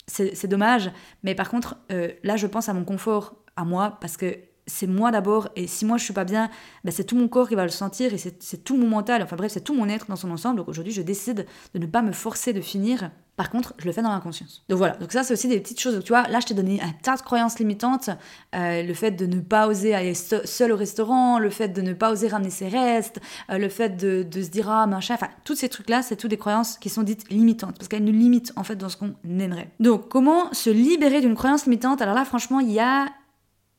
c'est 0.07 0.47
dommage, 0.47 0.91
mais 1.23 1.35
par 1.35 1.49
contre, 1.51 1.77
euh, 1.91 2.09
là, 2.23 2.37
je 2.37 2.47
pense 2.47 2.69
à 2.69 2.75
mon 2.75 2.85
confort, 2.85 3.37
à 3.57 3.65
moi, 3.65 3.99
parce 4.01 4.17
que 4.17 4.37
c'est 4.67 4.87
moi 4.87 5.11
d'abord, 5.11 5.49
et 5.57 5.67
si 5.67 5.85
moi 5.85 5.99
je 5.99 6.05
suis 6.05 6.15
pas 6.15 6.25
bien, 6.25 6.51
ben 6.85 6.91
c'est 6.91 7.05
tout 7.05 7.17
mon 7.17 7.29
corps 7.29 7.49
qui 7.49 7.55
va 7.55 7.65
le 7.65 7.71
sentir, 7.71 8.15
et 8.15 8.19
c'est 8.19 8.65
tout 8.65 8.77
mon 8.77 8.89
mental, 8.89 9.23
enfin 9.23 9.37
bref, 9.37 9.53
c'est 9.53 9.61
tout 9.63 9.75
mon 9.75 9.89
être 9.89 10.07
dans 10.09 10.17
son 10.17 10.31
ensemble. 10.31 10.57
Donc 10.57 10.69
aujourd'hui, 10.69 10.93
je 10.93 11.03
décide 11.03 11.47
de 11.75 11.79
ne 11.79 11.87
pas 11.87 12.03
me 12.03 12.13
forcer 12.13 12.53
de 12.53 12.61
finir. 12.61 13.11
Par 13.37 13.51
contre, 13.51 13.75
je 13.79 13.87
le 13.87 13.93
fais 13.93 14.01
dans 14.01 14.13
l'inconscience. 14.13 14.65
Donc 14.69 14.79
voilà, 14.79 14.95
donc 14.95 15.11
ça 15.11 15.25
c'est 15.25 15.33
aussi 15.33 15.49
des 15.49 15.59
petites 15.59 15.81
choses. 15.81 16.03
tu 16.05 16.13
vois, 16.13 16.23
là 16.29 16.39
je 16.39 16.47
t'ai 16.47 16.55
donné 16.55 16.81
un 16.81 16.93
tas 17.03 17.17
de 17.17 17.23
croyances 17.23 17.59
limitantes, 17.59 18.11
euh, 18.55 18.83
le 18.85 18.95
fait 18.95 19.11
de 19.11 19.27
ne 19.27 19.41
pas 19.41 19.67
oser 19.67 19.93
aller 19.93 20.15
seul 20.15 20.71
au 20.71 20.77
restaurant, 20.77 21.41
le 21.41 21.51
fait 21.51 21.69
de 21.69 21.83
ne 21.83 21.95
pas 21.95 22.13
oser 22.13 22.29
ramener 22.29 22.51
ses 22.51 22.69
restes, 22.69 23.21
euh, 23.51 23.59
le 23.59 23.69
fait 23.69 23.97
de, 23.97 24.23
de, 24.23 24.41
se 24.41 24.51
dire 24.51 24.71
ah 24.71 24.87
machin, 24.87 25.15
enfin 25.15 25.29
tous 25.43 25.57
ces 25.57 25.69
trucs-là, 25.69 26.03
c'est 26.03 26.15
toutes 26.15 26.31
des 26.31 26.39
croyances 26.39 26.79
qui 26.79 26.89
sont 26.89 27.03
dites 27.03 27.29
limitantes, 27.29 27.77
parce 27.77 27.89
qu'elles 27.89 28.05
nous 28.05 28.13
limitent 28.13 28.53
en 28.55 28.63
fait 28.63 28.77
dans 28.77 28.89
ce 28.89 28.97
qu'on 28.97 29.15
aimerait. 29.25 29.71
Donc 29.81 30.09
comment 30.09 30.53
se 30.53 30.71
libérer 30.71 31.21
d'une 31.21 31.35
croyance 31.35 31.65
limitante? 31.65 32.03
Alors 32.03 32.15
là 32.15 32.25
franchement, 32.25 32.61
il 32.61 32.71
y 32.71 32.79
a 32.79 33.09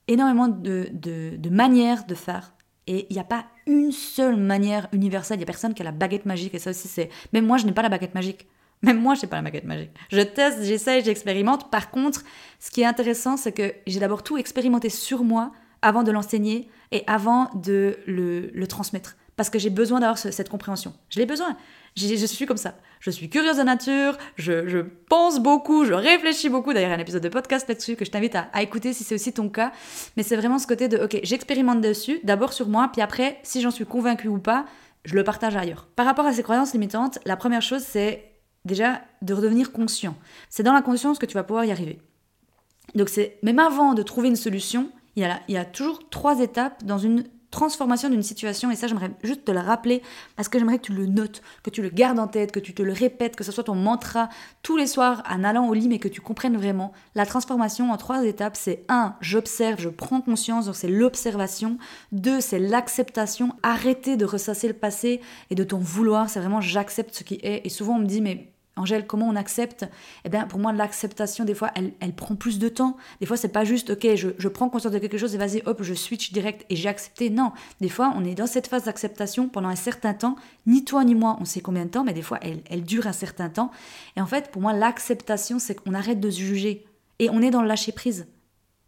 énormément 0.07 0.47
de, 0.47 0.89
de, 0.91 1.49
manières 1.49 2.05
de 2.05 2.15
faire. 2.15 2.53
Et 2.87 3.07
il 3.09 3.13
n'y 3.13 3.19
a 3.19 3.25
pas 3.25 3.45
une 3.65 3.91
seule 3.91 4.35
manière 4.35 4.87
universelle. 4.91 5.37
Il 5.37 5.39
n'y 5.39 5.45
a 5.45 5.47
personne 5.47 5.73
qui 5.73 5.81
a 5.81 5.85
la 5.85 5.91
baguette 5.91 6.25
magique. 6.25 6.53
Et 6.53 6.59
ça 6.59 6.69
aussi, 6.69 6.87
c'est. 6.87 7.09
Même 7.33 7.45
moi, 7.45 7.57
je 7.57 7.65
n'ai 7.65 7.71
pas 7.71 7.81
la 7.81 7.89
baguette 7.89 8.13
magique. 8.13 8.47
Même 8.83 8.99
moi, 8.99 9.15
je 9.15 9.21
n'ai 9.21 9.27
pas 9.27 9.37
la 9.37 9.41
baguette 9.41 9.65
magique. 9.65 9.91
Je 10.11 10.21
teste, 10.21 10.63
j'essaye, 10.63 11.03
j'expérimente. 11.03 11.71
Par 11.71 11.89
contre, 11.89 12.23
ce 12.59 12.69
qui 12.69 12.81
est 12.81 12.85
intéressant, 12.85 13.37
c'est 13.37 13.51
que 13.51 13.73
j'ai 13.87 13.99
d'abord 13.99 14.21
tout 14.21 14.37
expérimenté 14.37 14.89
sur 14.89 15.23
moi 15.23 15.51
avant 15.81 16.03
de 16.03 16.11
l'enseigner 16.11 16.69
et 16.91 17.03
avant 17.07 17.49
de 17.55 17.97
le, 18.05 18.51
le 18.53 18.67
transmettre. 18.67 19.17
Parce 19.35 19.49
que 19.49 19.59
j'ai 19.59 19.69
besoin 19.69 19.99
d'avoir 19.99 20.17
cette 20.17 20.49
compréhension. 20.49 20.93
Je 21.09 21.19
l'ai 21.19 21.25
besoin. 21.25 21.57
Je 21.95 22.25
suis 22.25 22.45
comme 22.45 22.57
ça. 22.57 22.75
Je 22.99 23.11
suis 23.11 23.29
curieuse 23.29 23.57
de 23.57 23.63
nature, 23.63 24.17
je, 24.35 24.81
pense 25.09 25.39
beaucoup, 25.39 25.85
je 25.85 25.93
réfléchis 25.93 26.49
beaucoup. 26.49 26.73
D'ailleurs, 26.73 26.89
il 26.89 26.91
y 26.91 26.95
a 26.95 26.97
un 26.97 27.01
épisode 27.01 27.23
de 27.23 27.29
podcast 27.29 27.67
là-dessus 27.67 27.95
que 27.95 28.03
je 28.05 28.11
t'invite 28.11 28.35
à, 28.35 28.61
écouter 28.61 28.93
si 28.93 29.03
c'est 29.03 29.15
aussi 29.15 29.31
ton 29.33 29.49
cas. 29.49 29.71
Mais 30.17 30.23
c'est 30.23 30.35
vraiment 30.35 30.57
ce 30.57 30.67
côté 30.67 30.87
de, 30.87 30.97
ok, 30.97 31.19
j'expérimente 31.23 31.81
dessus, 31.81 32.19
d'abord 32.23 32.53
sur 32.53 32.67
moi, 32.67 32.89
puis 32.91 33.01
après, 33.01 33.39
si 33.43 33.61
j'en 33.61 33.71
suis 33.71 33.85
convaincue 33.85 34.27
ou 34.27 34.39
pas, 34.39 34.65
je 35.03 35.15
le 35.15 35.23
partage 35.23 35.55
ailleurs. 35.55 35.87
Par 35.95 36.05
rapport 36.05 36.25
à 36.25 36.33
ces 36.33 36.43
croyances 36.43 36.73
limitantes, 36.73 37.19
la 37.25 37.37
première 37.37 37.61
chose, 37.61 37.83
c'est 37.83 38.31
déjà 38.65 39.01
de 39.21 39.33
redevenir 39.33 39.71
conscient. 39.71 40.15
C'est 40.49 40.63
dans 40.63 40.73
la 40.73 40.81
conscience 40.81 41.19
que 41.19 41.25
tu 41.25 41.35
vas 41.35 41.43
pouvoir 41.43 41.65
y 41.65 41.71
arriver. 41.71 41.99
Donc 42.95 43.09
c'est 43.09 43.37
même 43.43 43.59
avant 43.59 43.93
de 43.93 44.01
trouver 44.01 44.29
une 44.29 44.35
solution, 44.35 44.89
il 45.15 45.21
y, 45.23 45.25
a, 45.25 45.39
il 45.47 45.53
y 45.53 45.57
a 45.57 45.65
toujours 45.65 46.09
trois 46.09 46.39
étapes 46.39 46.83
dans 46.83 46.97
une 46.97 47.25
transformation 47.55 48.09
d'une 48.09 48.21
situation. 48.21 48.69
Et 48.69 48.75
ça, 48.75 48.87
j'aimerais 48.87 49.11
juste 49.23 49.45
te 49.45 49.51
le 49.51 49.59
rappeler 49.59 50.01
parce 50.35 50.49
que 50.49 50.59
j'aimerais 50.59 50.77
que 50.77 50.87
tu 50.87 50.93
le 50.93 51.05
notes, 51.05 51.41
que 51.63 51.69
tu 51.69 51.81
le 51.81 51.89
gardes 51.89 52.19
en 52.19 52.27
tête, 52.27 52.51
que 52.51 52.59
tu 52.59 52.73
te 52.73 52.83
le 52.83 52.91
répètes, 52.91 53.37
que 53.37 53.45
ce 53.45 53.51
soit 53.53 53.63
ton 53.63 53.75
mantra 53.75 54.27
tous 54.61 54.75
les 54.75 54.87
soirs 54.87 55.23
en 55.29 55.43
allant 55.45 55.67
au 55.69 55.73
lit, 55.73 55.87
mais 55.87 55.99
que 55.99 56.09
tu 56.09 56.19
comprennes 56.19 56.57
vraiment. 56.57 56.91
La 57.15 57.25
transformation 57.25 57.91
en 57.91 57.97
trois 57.97 58.25
étapes, 58.25 58.57
c'est 58.57 58.83
1. 58.89 59.15
J'observe, 59.21 59.79
je 59.79 59.87
prends 59.87 60.19
conscience, 60.19 60.65
donc 60.65 60.75
c'est 60.75 60.89
l'observation. 60.89 61.77
2. 62.11 62.41
C'est 62.41 62.59
l'acceptation. 62.59 63.53
Arrêter 63.63 64.17
de 64.17 64.25
ressasser 64.25 64.67
le 64.67 64.73
passé 64.73 65.21
et 65.49 65.55
de 65.55 65.63
ton 65.63 65.77
vouloir. 65.77 66.29
C'est 66.29 66.41
vraiment 66.41 66.59
j'accepte 66.59 67.15
ce 67.15 67.23
qui 67.23 67.35
est. 67.41 67.65
Et 67.65 67.69
souvent, 67.69 67.95
on 67.95 67.99
me 67.99 68.05
dit, 68.05 68.19
mais 68.21 68.51
Angèle, 68.77 69.07
comment 69.07 69.27
on 69.27 69.35
accepte? 69.35 69.85
Eh 70.25 70.29
bien, 70.29 70.45
pour 70.47 70.59
moi, 70.59 70.73
l'acceptation, 70.73 71.45
des 71.45 71.53
fois, 71.53 71.71
elle, 71.75 72.13
prend 72.13 72.35
plus 72.35 72.59
de 72.59 72.67
temps. 72.67 72.97
Des 73.21 73.25
fois, 73.25 73.37
c'est 73.37 73.49
pas 73.49 73.63
juste, 73.63 73.91
ok, 73.91 74.15
je, 74.15 74.47
prends 74.47 74.69
conscience 74.69 74.91
de 74.91 74.99
quelque 74.99 75.17
chose 75.17 75.33
et 75.33 75.37
vas-y, 75.37 75.61
hop, 75.65 75.81
je 75.81 75.93
switch 75.93 76.33
direct 76.33 76.65
et 76.69 76.75
j'ai 76.75 76.89
accepté. 76.89 77.29
Non, 77.29 77.51
des 77.79 77.89
fois, 77.89 78.13
on 78.15 78.25
est 78.25 78.35
dans 78.35 78.47
cette 78.47 78.67
phase 78.67 78.83
d'acceptation 78.83 79.47
pendant 79.47 79.69
un 79.69 79.75
certain 79.75 80.13
temps. 80.13 80.35
Ni 80.65 80.83
toi 80.83 81.03
ni 81.03 81.15
moi, 81.15 81.37
on 81.39 81.45
sait 81.45 81.61
combien 81.61 81.85
de 81.85 81.89
temps, 81.89 82.03
mais 82.03 82.13
des 82.13 82.21
fois, 82.21 82.39
elle, 82.41 82.61
elle 82.69 82.83
dure 82.83 83.07
un 83.07 83.13
certain 83.13 83.49
temps. 83.49 83.71
Et 84.17 84.21
en 84.21 84.25
fait, 84.25 84.51
pour 84.51 84.61
moi, 84.61 84.73
l'acceptation, 84.73 85.59
c'est 85.59 85.75
qu'on 85.75 85.93
arrête 85.93 86.19
de 86.19 86.29
se 86.29 86.39
juger 86.39 86.85
et 87.19 87.29
on 87.29 87.41
est 87.41 87.51
dans 87.51 87.61
le 87.61 87.67
lâcher 87.67 87.91
prise. 87.91 88.27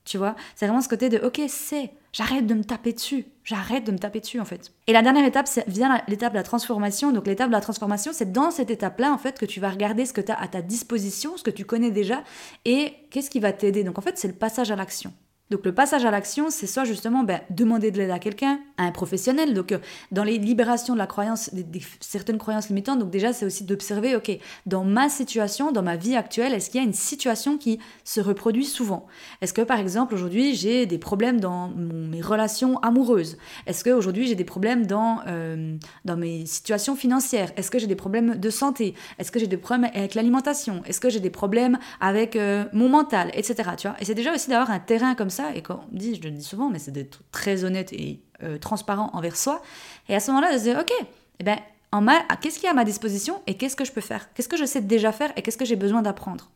Tu 0.08 0.18
vois 0.18 0.38
C'est 0.56 0.66
vraiment 0.66 0.82
ce 0.82 0.88
côté 0.88 1.10
de 1.10 1.18
ok, 1.18 1.42
c'est, 1.50 1.92
j'arrête 2.14 2.48
de 2.48 2.54
me 2.54 2.64
taper 2.64 2.94
dessus, 2.94 3.26
j'arrête 3.44 3.84
de 3.84 3.92
me 3.92 3.98
taper 3.98 4.22
dessus 4.22 4.40
en 4.40 4.46
fait. 4.46 4.72
Et 4.88 4.94
la 4.94 5.02
dernière 5.02 5.26
étape, 5.26 5.48
c'est 5.50 5.68
vient 5.68 6.02
l'étape 6.08 6.32
de 6.32 6.38
la 6.38 6.44
transformation. 6.44 7.12
Donc 7.12 7.28
l'étape 7.28 7.50
de 7.50 7.52
la 7.52 7.60
transformation, 7.60 8.14
c'est 8.14 8.32
dans 8.32 8.50
cette 8.50 8.72
étape-là 8.72 9.12
en 9.12 9.18
fait 9.18 9.38
que 9.38 9.46
tu 9.46 9.60
vas 9.60 9.70
regarder 9.70 10.06
ce 10.06 10.14
que 10.14 10.22
tu 10.22 10.32
as 10.32 10.42
à 10.42 10.48
ta 10.48 10.62
disposition, 10.62 11.36
ce 11.36 11.44
que 11.44 11.52
tu 11.52 11.66
connais 11.66 11.92
déjà 11.92 12.24
et 12.64 12.94
qu'est-ce 13.12 13.30
qui 13.30 13.42
va 13.42 13.52
t'aider. 13.52 13.84
Donc 13.84 14.00
en 14.00 14.02
fait, 14.02 14.18
c'est 14.18 14.30
le 14.30 14.34
passage 14.34 14.72
à 14.72 14.78
l'action. 14.78 15.12
Donc 15.50 15.66
le 15.66 15.74
passage 15.74 16.04
à 16.04 16.12
l'action, 16.12 16.50
c'est 16.50 16.68
soit 16.68 16.84
justement 16.84 17.24
ben, 17.24 17.40
demander 17.50 17.92
de 17.92 17.98
l'aide 17.98 18.12
à 18.12 18.20
quelqu'un, 18.20 18.60
à 18.78 18.84
un 18.84 18.92
professionnel. 18.92 19.54
Donc 19.54 19.72
euh, 19.72 19.80
dans 20.12 20.26
les 20.26 20.38
libérations 20.38 20.94
de 20.94 21.00
la 21.00 21.08
croyance, 21.08 21.54
des, 21.54 21.82
certaines 22.02 22.38
croyances 22.38 22.68
limitantes, 22.68 23.00
donc 23.00 23.10
déjà 23.10 23.32
c'est 23.32 23.46
aussi 23.46 23.64
d'observer, 23.64 24.16
ok, 24.16 24.38
dans 24.66 24.84
ma 24.84 25.08
situation, 25.08 25.72
dans 25.72 25.84
ma 25.84 25.96
vie 25.96 26.16
actuelle, 26.16 26.54
est-ce 26.54 26.70
qu'il 26.70 26.82
y 26.82 26.84
a 26.84 26.88
une 26.88 26.94
situation 26.94 27.58
qui 27.58 27.80
se 28.04 28.20
reproduit 28.20 28.66
souvent? 28.66 29.08
Est-ce 29.42 29.54
que 29.54 29.62
par 29.62 29.80
exemple 29.80 30.14
aujourd'hui 30.14 30.54
j'ai 30.54 30.86
des 30.86 30.98
problèmes 30.98 31.40
dans 31.40 31.70
mes 31.70 32.22
relations 32.22 32.80
amoureuses? 32.80 33.38
Est-ce 33.68 33.86
qu'aujourd'hui 33.86 34.28
j'ai 34.28 34.36
des 34.36 34.44
problèmes 34.44 34.86
dans, 34.86 35.22
euh, 35.28 35.78
dans 36.04 36.18
mes 36.18 36.46
situations 36.46 36.98
financières? 36.98 37.52
Est-ce 37.56 37.72
que 37.72 37.80
j'ai 37.80 37.88
des 37.88 37.96
problèmes 37.96 38.36
de 38.36 38.50
santé? 38.50 38.96
Est-ce 39.18 39.32
que 39.32 39.40
j'ai 39.40 39.48
des 39.48 39.58
problèmes 39.58 39.90
avec 39.94 40.14
l'alimentation? 40.14 40.82
Est-ce 40.86 41.00
que 41.00 41.10
j'ai 41.10 41.22
des 41.22 41.30
problèmes 41.30 41.78
avec 42.02 42.36
euh, 42.36 42.66
mon 42.74 42.90
mental, 42.90 43.32
etc. 43.34 43.70
Tu 43.78 43.88
vois? 43.88 43.96
Et 44.02 44.06
c'est 44.06 44.16
déjà 44.16 44.34
aussi 44.34 44.50
d'avoir 44.50 44.72
un 44.72 44.80
terrain 44.80 45.16
comme 45.16 45.30
ça 45.30 45.37
et 45.54 45.62
quand 45.62 45.86
on 45.92 45.96
dit, 45.96 46.16
je 46.16 46.22
le 46.22 46.32
dis 46.32 46.44
souvent, 46.44 46.70
mais 46.70 46.80
c'est 46.80 46.92
d'être 46.92 47.22
très 47.32 47.64
honnête 47.64 47.94
et 47.94 48.22
euh, 48.44 48.58
transparent 48.58 49.10
envers 49.14 49.36
soi. 49.36 49.62
Et 50.10 50.16
à 50.16 50.20
ce 50.20 50.32
moment-là, 50.32 50.54
de 50.54 50.58
se 50.58 50.64
dire, 50.64 50.80
ok, 50.80 50.92
eh 51.40 51.44
ben, 51.44 51.58
en 51.92 52.06
qu'est-ce 52.42 52.56
qu'il 52.56 52.66
y 52.66 52.68
a 52.68 52.72
à 52.72 52.74
ma 52.74 52.84
disposition 52.84 53.42
et 53.48 53.56
qu'est-ce 53.56 53.76
que 53.76 53.86
je 53.86 53.92
peux 53.92 54.02
faire? 54.02 54.34
Qu'est-ce 54.34 54.50
que 54.50 54.58
je 54.58 54.66
sais 54.66 54.82
déjà 54.82 55.12
faire 55.12 55.32
et 55.36 55.42
qu'est-ce 55.42 55.58
que 55.58 55.66
j'ai 55.66 55.76
besoin 55.76 56.02
d'apprendre? 56.02 56.52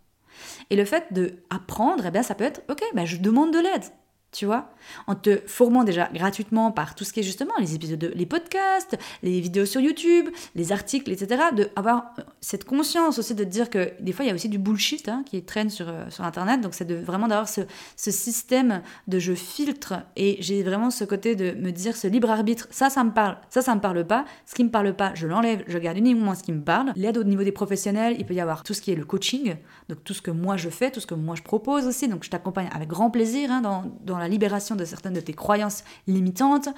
Et 0.69 0.75
le 0.75 0.85
fait 0.85 1.05
d'apprendre, 1.11 2.05
eh 2.05 2.11
bien, 2.11 2.23
ça 2.23 2.35
peut 2.35 2.43
être, 2.43 2.61
ok, 2.69 2.83
ben, 2.93 3.05
je 3.05 3.17
demande 3.17 3.53
de 3.53 3.59
l'aide 3.59 3.83
tu 4.31 4.45
vois, 4.45 4.69
en 5.07 5.15
te 5.15 5.41
formant 5.45 5.83
déjà 5.83 6.09
gratuitement 6.13 6.71
par 6.71 6.95
tout 6.95 7.03
ce 7.03 7.11
qui 7.11 7.19
est 7.19 7.23
justement 7.23 7.51
les 7.59 7.75
épisodes, 7.75 8.11
les 8.15 8.25
podcasts, 8.25 8.97
les 9.23 9.41
vidéos 9.41 9.65
sur 9.65 9.81
YouTube, 9.81 10.29
les 10.55 10.71
articles, 10.71 11.11
etc. 11.11 11.43
De 11.53 11.69
avoir 11.75 12.13
euh, 12.17 12.21
cette 12.39 12.63
conscience 12.63 13.19
aussi 13.19 13.35
de 13.35 13.43
dire 13.43 13.69
que 13.69 13.91
des 14.00 14.13
fois 14.13 14.23
il 14.23 14.29
y 14.29 14.31
a 14.31 14.33
aussi 14.33 14.47
du 14.47 14.57
bullshit 14.57 15.09
hein, 15.09 15.23
qui 15.25 15.43
traîne 15.43 15.69
sur, 15.69 15.89
euh, 15.89 16.09
sur 16.09 16.23
Internet, 16.23 16.61
donc 16.61 16.73
c'est 16.73 16.85
de, 16.85 16.95
vraiment 16.95 17.27
d'avoir 17.27 17.50
ce, 17.50 17.61
ce, 17.97 18.09
système 18.11 18.81
de 19.07 19.19
je 19.19 19.33
filtre 19.33 19.95
et 20.15 20.38
j'ai 20.39 20.63
vraiment 20.63 20.91
ce 20.91 21.03
côté 21.03 21.35
de 21.35 21.51
me 21.51 21.71
dire 21.71 21.97
ce 21.97 22.07
libre 22.07 22.29
arbitre, 22.29 22.67
ça 22.71 22.89
ça 22.89 23.03
me 23.03 23.11
parle, 23.11 23.38
ça 23.50 23.61
ça 23.61 23.75
me 23.75 23.81
parle 23.81 24.05
pas, 24.05 24.23
ce 24.45 24.55
qui 24.55 24.63
me 24.63 24.69
parle 24.69 24.95
pas 24.95 25.11
je 25.13 25.27
l'enlève, 25.27 25.63
je 25.67 25.77
garde 25.77 25.97
uniquement 25.97 26.35
ce 26.35 26.43
qui 26.43 26.53
me 26.53 26.61
parle. 26.61 26.93
L'aide 26.95 27.17
au 27.17 27.23
niveau 27.25 27.43
des 27.43 27.51
professionnels, 27.51 28.15
il 28.17 28.25
peut 28.25 28.33
y 28.33 28.39
avoir 28.39 28.63
tout 28.63 28.73
ce 28.73 28.81
qui 28.81 28.91
est 28.91 28.95
le 28.95 29.03
coaching, 29.03 29.55
donc 29.89 30.03
tout 30.05 30.13
ce 30.13 30.21
que 30.21 30.31
moi 30.31 30.55
je 30.55 30.69
fais, 30.69 30.89
tout 30.89 31.01
ce 31.01 31.07
que 31.07 31.15
moi 31.15 31.35
je 31.35 31.43
propose 31.43 31.85
aussi, 31.85 32.07
donc 32.07 32.23
je 32.23 32.29
t'accompagne 32.29 32.69
avec 32.73 32.88
grand 32.88 33.09
plaisir 33.09 33.51
hein, 33.51 33.61
dans, 33.61 33.83
dans 34.05 34.20
la 34.21 34.29
libération 34.29 34.75
de 34.75 34.85
certaines 34.85 35.13
de 35.13 35.21
tes 35.21 35.33
croyances 35.33 35.83
limitantes. 36.07 36.69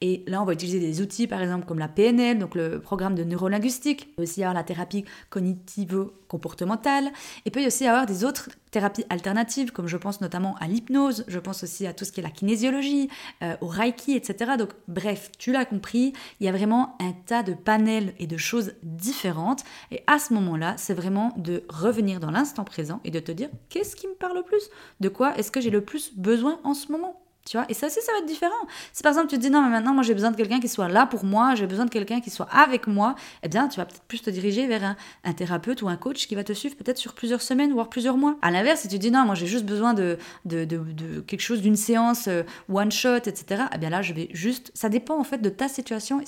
Et 0.00 0.24
là, 0.26 0.40
on 0.40 0.44
va 0.44 0.52
utiliser 0.52 0.80
des 0.80 1.00
outils, 1.00 1.26
par 1.26 1.42
exemple, 1.42 1.66
comme 1.66 1.78
la 1.78 1.88
PNL, 1.88 2.38
donc 2.38 2.54
le 2.54 2.80
programme 2.80 3.14
de 3.14 3.24
neurolinguistique, 3.24 4.14
aussi 4.16 4.42
avoir 4.42 4.54
la 4.54 4.64
thérapie 4.64 5.04
cognitivo-comportementale, 5.30 7.10
et 7.44 7.50
peut 7.50 7.64
aussi 7.66 7.86
avoir 7.86 8.06
des 8.06 8.24
autres 8.24 8.48
thérapies 8.70 9.04
alternatives, 9.10 9.72
comme 9.72 9.86
je 9.86 9.96
pense 9.96 10.20
notamment 10.20 10.56
à 10.60 10.66
l'hypnose, 10.66 11.24
je 11.28 11.38
pense 11.38 11.62
aussi 11.62 11.86
à 11.86 11.92
tout 11.92 12.04
ce 12.04 12.12
qui 12.12 12.20
est 12.20 12.22
la 12.22 12.30
kinésiologie, 12.30 13.08
euh, 13.42 13.56
au 13.60 13.66
reiki, 13.66 14.14
etc. 14.14 14.52
Donc, 14.58 14.70
bref, 14.88 15.30
tu 15.38 15.52
l'as 15.52 15.64
compris, 15.64 16.12
il 16.40 16.46
y 16.46 16.48
a 16.48 16.52
vraiment 16.52 16.96
un 17.00 17.12
tas 17.12 17.42
de 17.42 17.54
panels 17.54 18.14
et 18.18 18.26
de 18.26 18.36
choses 18.36 18.72
différentes. 18.82 19.64
Et 19.90 20.02
à 20.06 20.18
ce 20.18 20.32
moment-là, 20.34 20.74
c'est 20.76 20.94
vraiment 20.94 21.32
de 21.36 21.64
revenir 21.68 22.20
dans 22.20 22.30
l'instant 22.30 22.64
présent 22.64 23.00
et 23.04 23.10
de 23.10 23.20
te 23.20 23.32
dire 23.32 23.48
qu'est-ce 23.68 23.96
qui 23.96 24.06
me 24.06 24.14
parle 24.14 24.36
le 24.36 24.42
plus? 24.42 24.70
De 25.00 25.08
quoi 25.08 25.36
est-ce 25.36 25.50
que 25.50 25.60
j'ai 25.60 25.70
le 25.70 25.84
plus 25.84 26.12
besoin 26.16 26.60
en 26.64 26.74
ce 26.74 26.92
moment? 26.92 27.19
Tu 27.46 27.56
vois, 27.56 27.66
et 27.68 27.74
ça 27.74 27.86
aussi, 27.86 28.00
ça 28.02 28.12
va 28.12 28.18
être 28.18 28.26
différent. 28.26 28.52
Si 28.92 29.02
par 29.02 29.10
exemple 29.10 29.28
tu 29.28 29.36
te 29.36 29.40
dis 29.40 29.50
non, 29.50 29.62
mais 29.62 29.70
maintenant, 29.70 29.94
moi 29.94 30.02
j'ai 30.02 30.14
besoin 30.14 30.30
de 30.30 30.36
quelqu'un 30.36 30.60
qui 30.60 30.68
soit 30.68 30.88
là 30.88 31.06
pour 31.06 31.24
moi, 31.24 31.54
j'ai 31.54 31.66
besoin 31.66 31.86
de 31.86 31.90
quelqu'un 31.90 32.20
qui 32.20 32.30
soit 32.30 32.48
avec 32.52 32.86
moi, 32.86 33.14
eh 33.42 33.48
bien, 33.48 33.68
tu 33.68 33.78
vas 33.78 33.86
peut-être 33.86 34.02
plus 34.02 34.20
te 34.20 34.30
diriger 34.30 34.66
vers 34.66 34.96
un, 35.24 35.32
thérapeute 35.32 35.80
ou 35.82 35.88
un 35.88 35.96
coach 35.96 36.26
qui 36.26 36.34
va 36.34 36.44
te 36.44 36.52
suivre 36.52 36.76
peut-être 36.76 36.98
sur 36.98 37.14
plusieurs 37.14 37.40
semaines, 37.40 37.72
voire 37.72 37.88
plusieurs 37.88 38.18
mois. 38.18 38.36
À 38.42 38.50
l'inverse, 38.50 38.80
si 38.80 38.88
tu 38.88 38.98
dis 38.98 39.10
non, 39.10 39.24
moi 39.24 39.34
j'ai 39.34 39.46
juste 39.46 39.64
besoin 39.64 39.94
de, 39.94 40.18
de, 40.44 40.64
de, 40.64 41.20
quelque 41.20 41.40
chose, 41.40 41.62
d'une 41.62 41.76
séance 41.76 42.28
euh, 42.28 42.42
one 42.68 42.92
shot, 42.92 43.16
etc., 43.16 43.64
eh 43.74 43.78
bien 43.78 43.90
là, 43.90 44.02
je 44.02 44.12
vais 44.12 44.28
juste. 44.32 44.70
Ça 44.74 44.88
dépend 44.88 45.18
en 45.18 45.24
fait 45.24 45.38
de 45.38 45.48
ta 45.48 45.68
situation, 45.68 46.20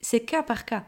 c'est 0.00 0.20
cas 0.20 0.42
par 0.42 0.64
cas. 0.64 0.84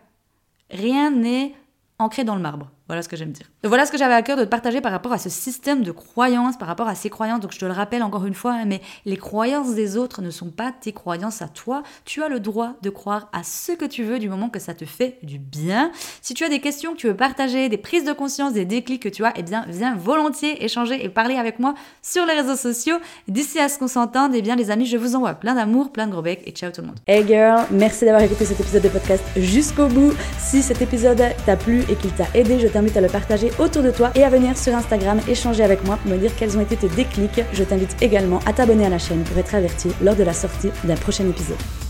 Rien 0.71 1.11
n'est 1.11 1.55
ancré 1.99 2.25
dans 2.25 2.37
le 2.37 2.43
marbre. 2.43 2.71
Voilà 2.87 3.01
ce 3.01 3.09
que 3.09 3.16
j'aime 3.16 3.33
dire. 3.33 3.47
voilà 3.64 3.87
ce 3.87 3.92
que 3.92 3.97
j'avais 3.97 4.12
à 4.12 4.20
cœur 4.20 4.37
de 4.37 4.44
te 4.44 4.49
partager 4.49 4.83
par 4.83 4.92
rapport 4.92 5.12
à 5.14 5.18
ce 5.18 5.31
système 5.31 5.83
de 5.83 5.90
croyances, 5.90 6.59
par 6.59 6.68
rapport 6.68 6.87
à 6.87 6.94
ces 6.94 7.09
croyances. 7.09 7.40
Donc 7.40 7.53
je 7.53 7.59
te 7.59 7.64
le 7.64 7.73
rappelle 7.73 8.03
encore 8.03 8.27
une 8.27 8.35
fois, 8.35 8.53
hein, 8.53 8.66
mais 8.66 8.83
les 9.07 9.16
croyances 9.16 9.75
des 9.75 9.97
autres 9.97 10.20
ne 10.20 10.29
sont 10.29 10.51
pas 10.51 10.70
tes 10.70 10.92
croyances 10.92 11.40
à 11.40 11.49
toi. 11.49 11.83
Tu 12.05 12.23
as 12.23 12.29
le 12.29 12.40
droit 12.40 12.75
de 12.83 12.90
croire 12.90 13.31
à 13.33 13.42
ce 13.42 13.73
que 13.73 13.87
tu 13.87 14.05
veux 14.05 14.18
du 14.18 14.29
moment 14.29 14.51
que 14.51 14.59
ça 14.59 14.75
te 14.75 14.85
fait 14.85 15.16
du 15.23 15.38
bien. 15.38 15.92
Si 16.20 16.35
tu 16.35 16.44
as 16.44 16.51
des 16.51 16.61
questions 16.61 16.92
que 16.92 16.99
tu 16.99 17.07
veux 17.07 17.16
partager, 17.16 17.70
des 17.70 17.79
prises 17.79 18.05
de 18.05 18.12
conscience, 18.12 18.53
des 18.53 18.66
déclics 18.66 19.03
que 19.03 19.09
tu 19.09 19.25
as, 19.25 19.33
eh 19.37 19.42
bien 19.42 19.64
viens 19.66 19.97
volontiers 19.97 20.62
échanger 20.62 21.03
et 21.03 21.09
parler 21.09 21.37
avec 21.37 21.59
moi 21.61 21.75
sur 22.03 22.27
les 22.27 22.35
réseaux 22.35 22.57
sociaux. 22.57 22.97
D'ici 23.29 23.61
à 23.61 23.70
ce 23.70 23.79
qu'on 23.79 23.88
s'entende, 23.88 24.33
eh 24.35 24.42
bien 24.42 24.57
les 24.57 24.70
amis, 24.70 24.85
je 24.85 24.99
vous 24.99 25.16
envoie 25.16 25.33
plein 25.33 25.55
d'amour, 25.55 25.90
plein 25.90 26.07
de 26.07 26.12
gros 26.12 26.20
becs 26.20 26.42
et 26.44 26.51
ciao 26.51 26.70
tout 26.70 26.83
le 26.83 26.88
monde. 26.88 26.99
Hey 27.07 27.27
girl, 27.27 27.64
merci 27.70 28.05
d'avoir 28.05 28.23
écouté 28.23 28.44
cet 28.44 28.61
épisode 28.61 28.83
de 28.83 28.88
podcast 28.90 29.25
jusqu'au 29.37 29.87
bout. 29.87 30.12
Si 30.38 30.61
cet 30.61 30.83
épisode 30.83 31.23
t'a 31.47 31.57
plu 31.57 31.81
et 31.88 31.97
qu'il 31.97 32.12
t'a 32.12 32.27
aidé, 32.35 32.61
je 32.61 32.74
t'invite 32.75 32.97
à 32.97 33.01
le 33.01 33.09
partager 33.09 33.53
autour 33.61 33.85
de 33.85 33.93
toi 33.93 34.11
et 34.17 34.25
à 34.25 34.29
venir 34.29 34.59
sur 34.59 34.75
Instagram 34.75 35.21
échanger 35.29 35.63
avec 35.63 35.85
moi 35.85 35.97
pour 35.97 36.11
me 36.11 36.19
dire 36.19 36.33
quels 36.37 36.59
ont 36.59 36.61
été 36.61 36.77
tes 36.77 36.89
déclics. 36.89 37.41
Je 37.53 37.63
t'invite 37.63 38.03
également 38.03 38.41
à 38.47 38.53
t'abonner 38.53 38.85
à 38.85 38.89
la 38.89 38.99
chaîne 38.99 39.23
pour 39.23 39.39
être 39.39 39.55
averti 39.55 39.91
lors 40.03 40.17
de 40.17 40.25
la 40.25 40.33
sortie 40.33 40.71
d'un 40.83 40.97
prochain 40.97 41.29
épisode. 41.29 41.84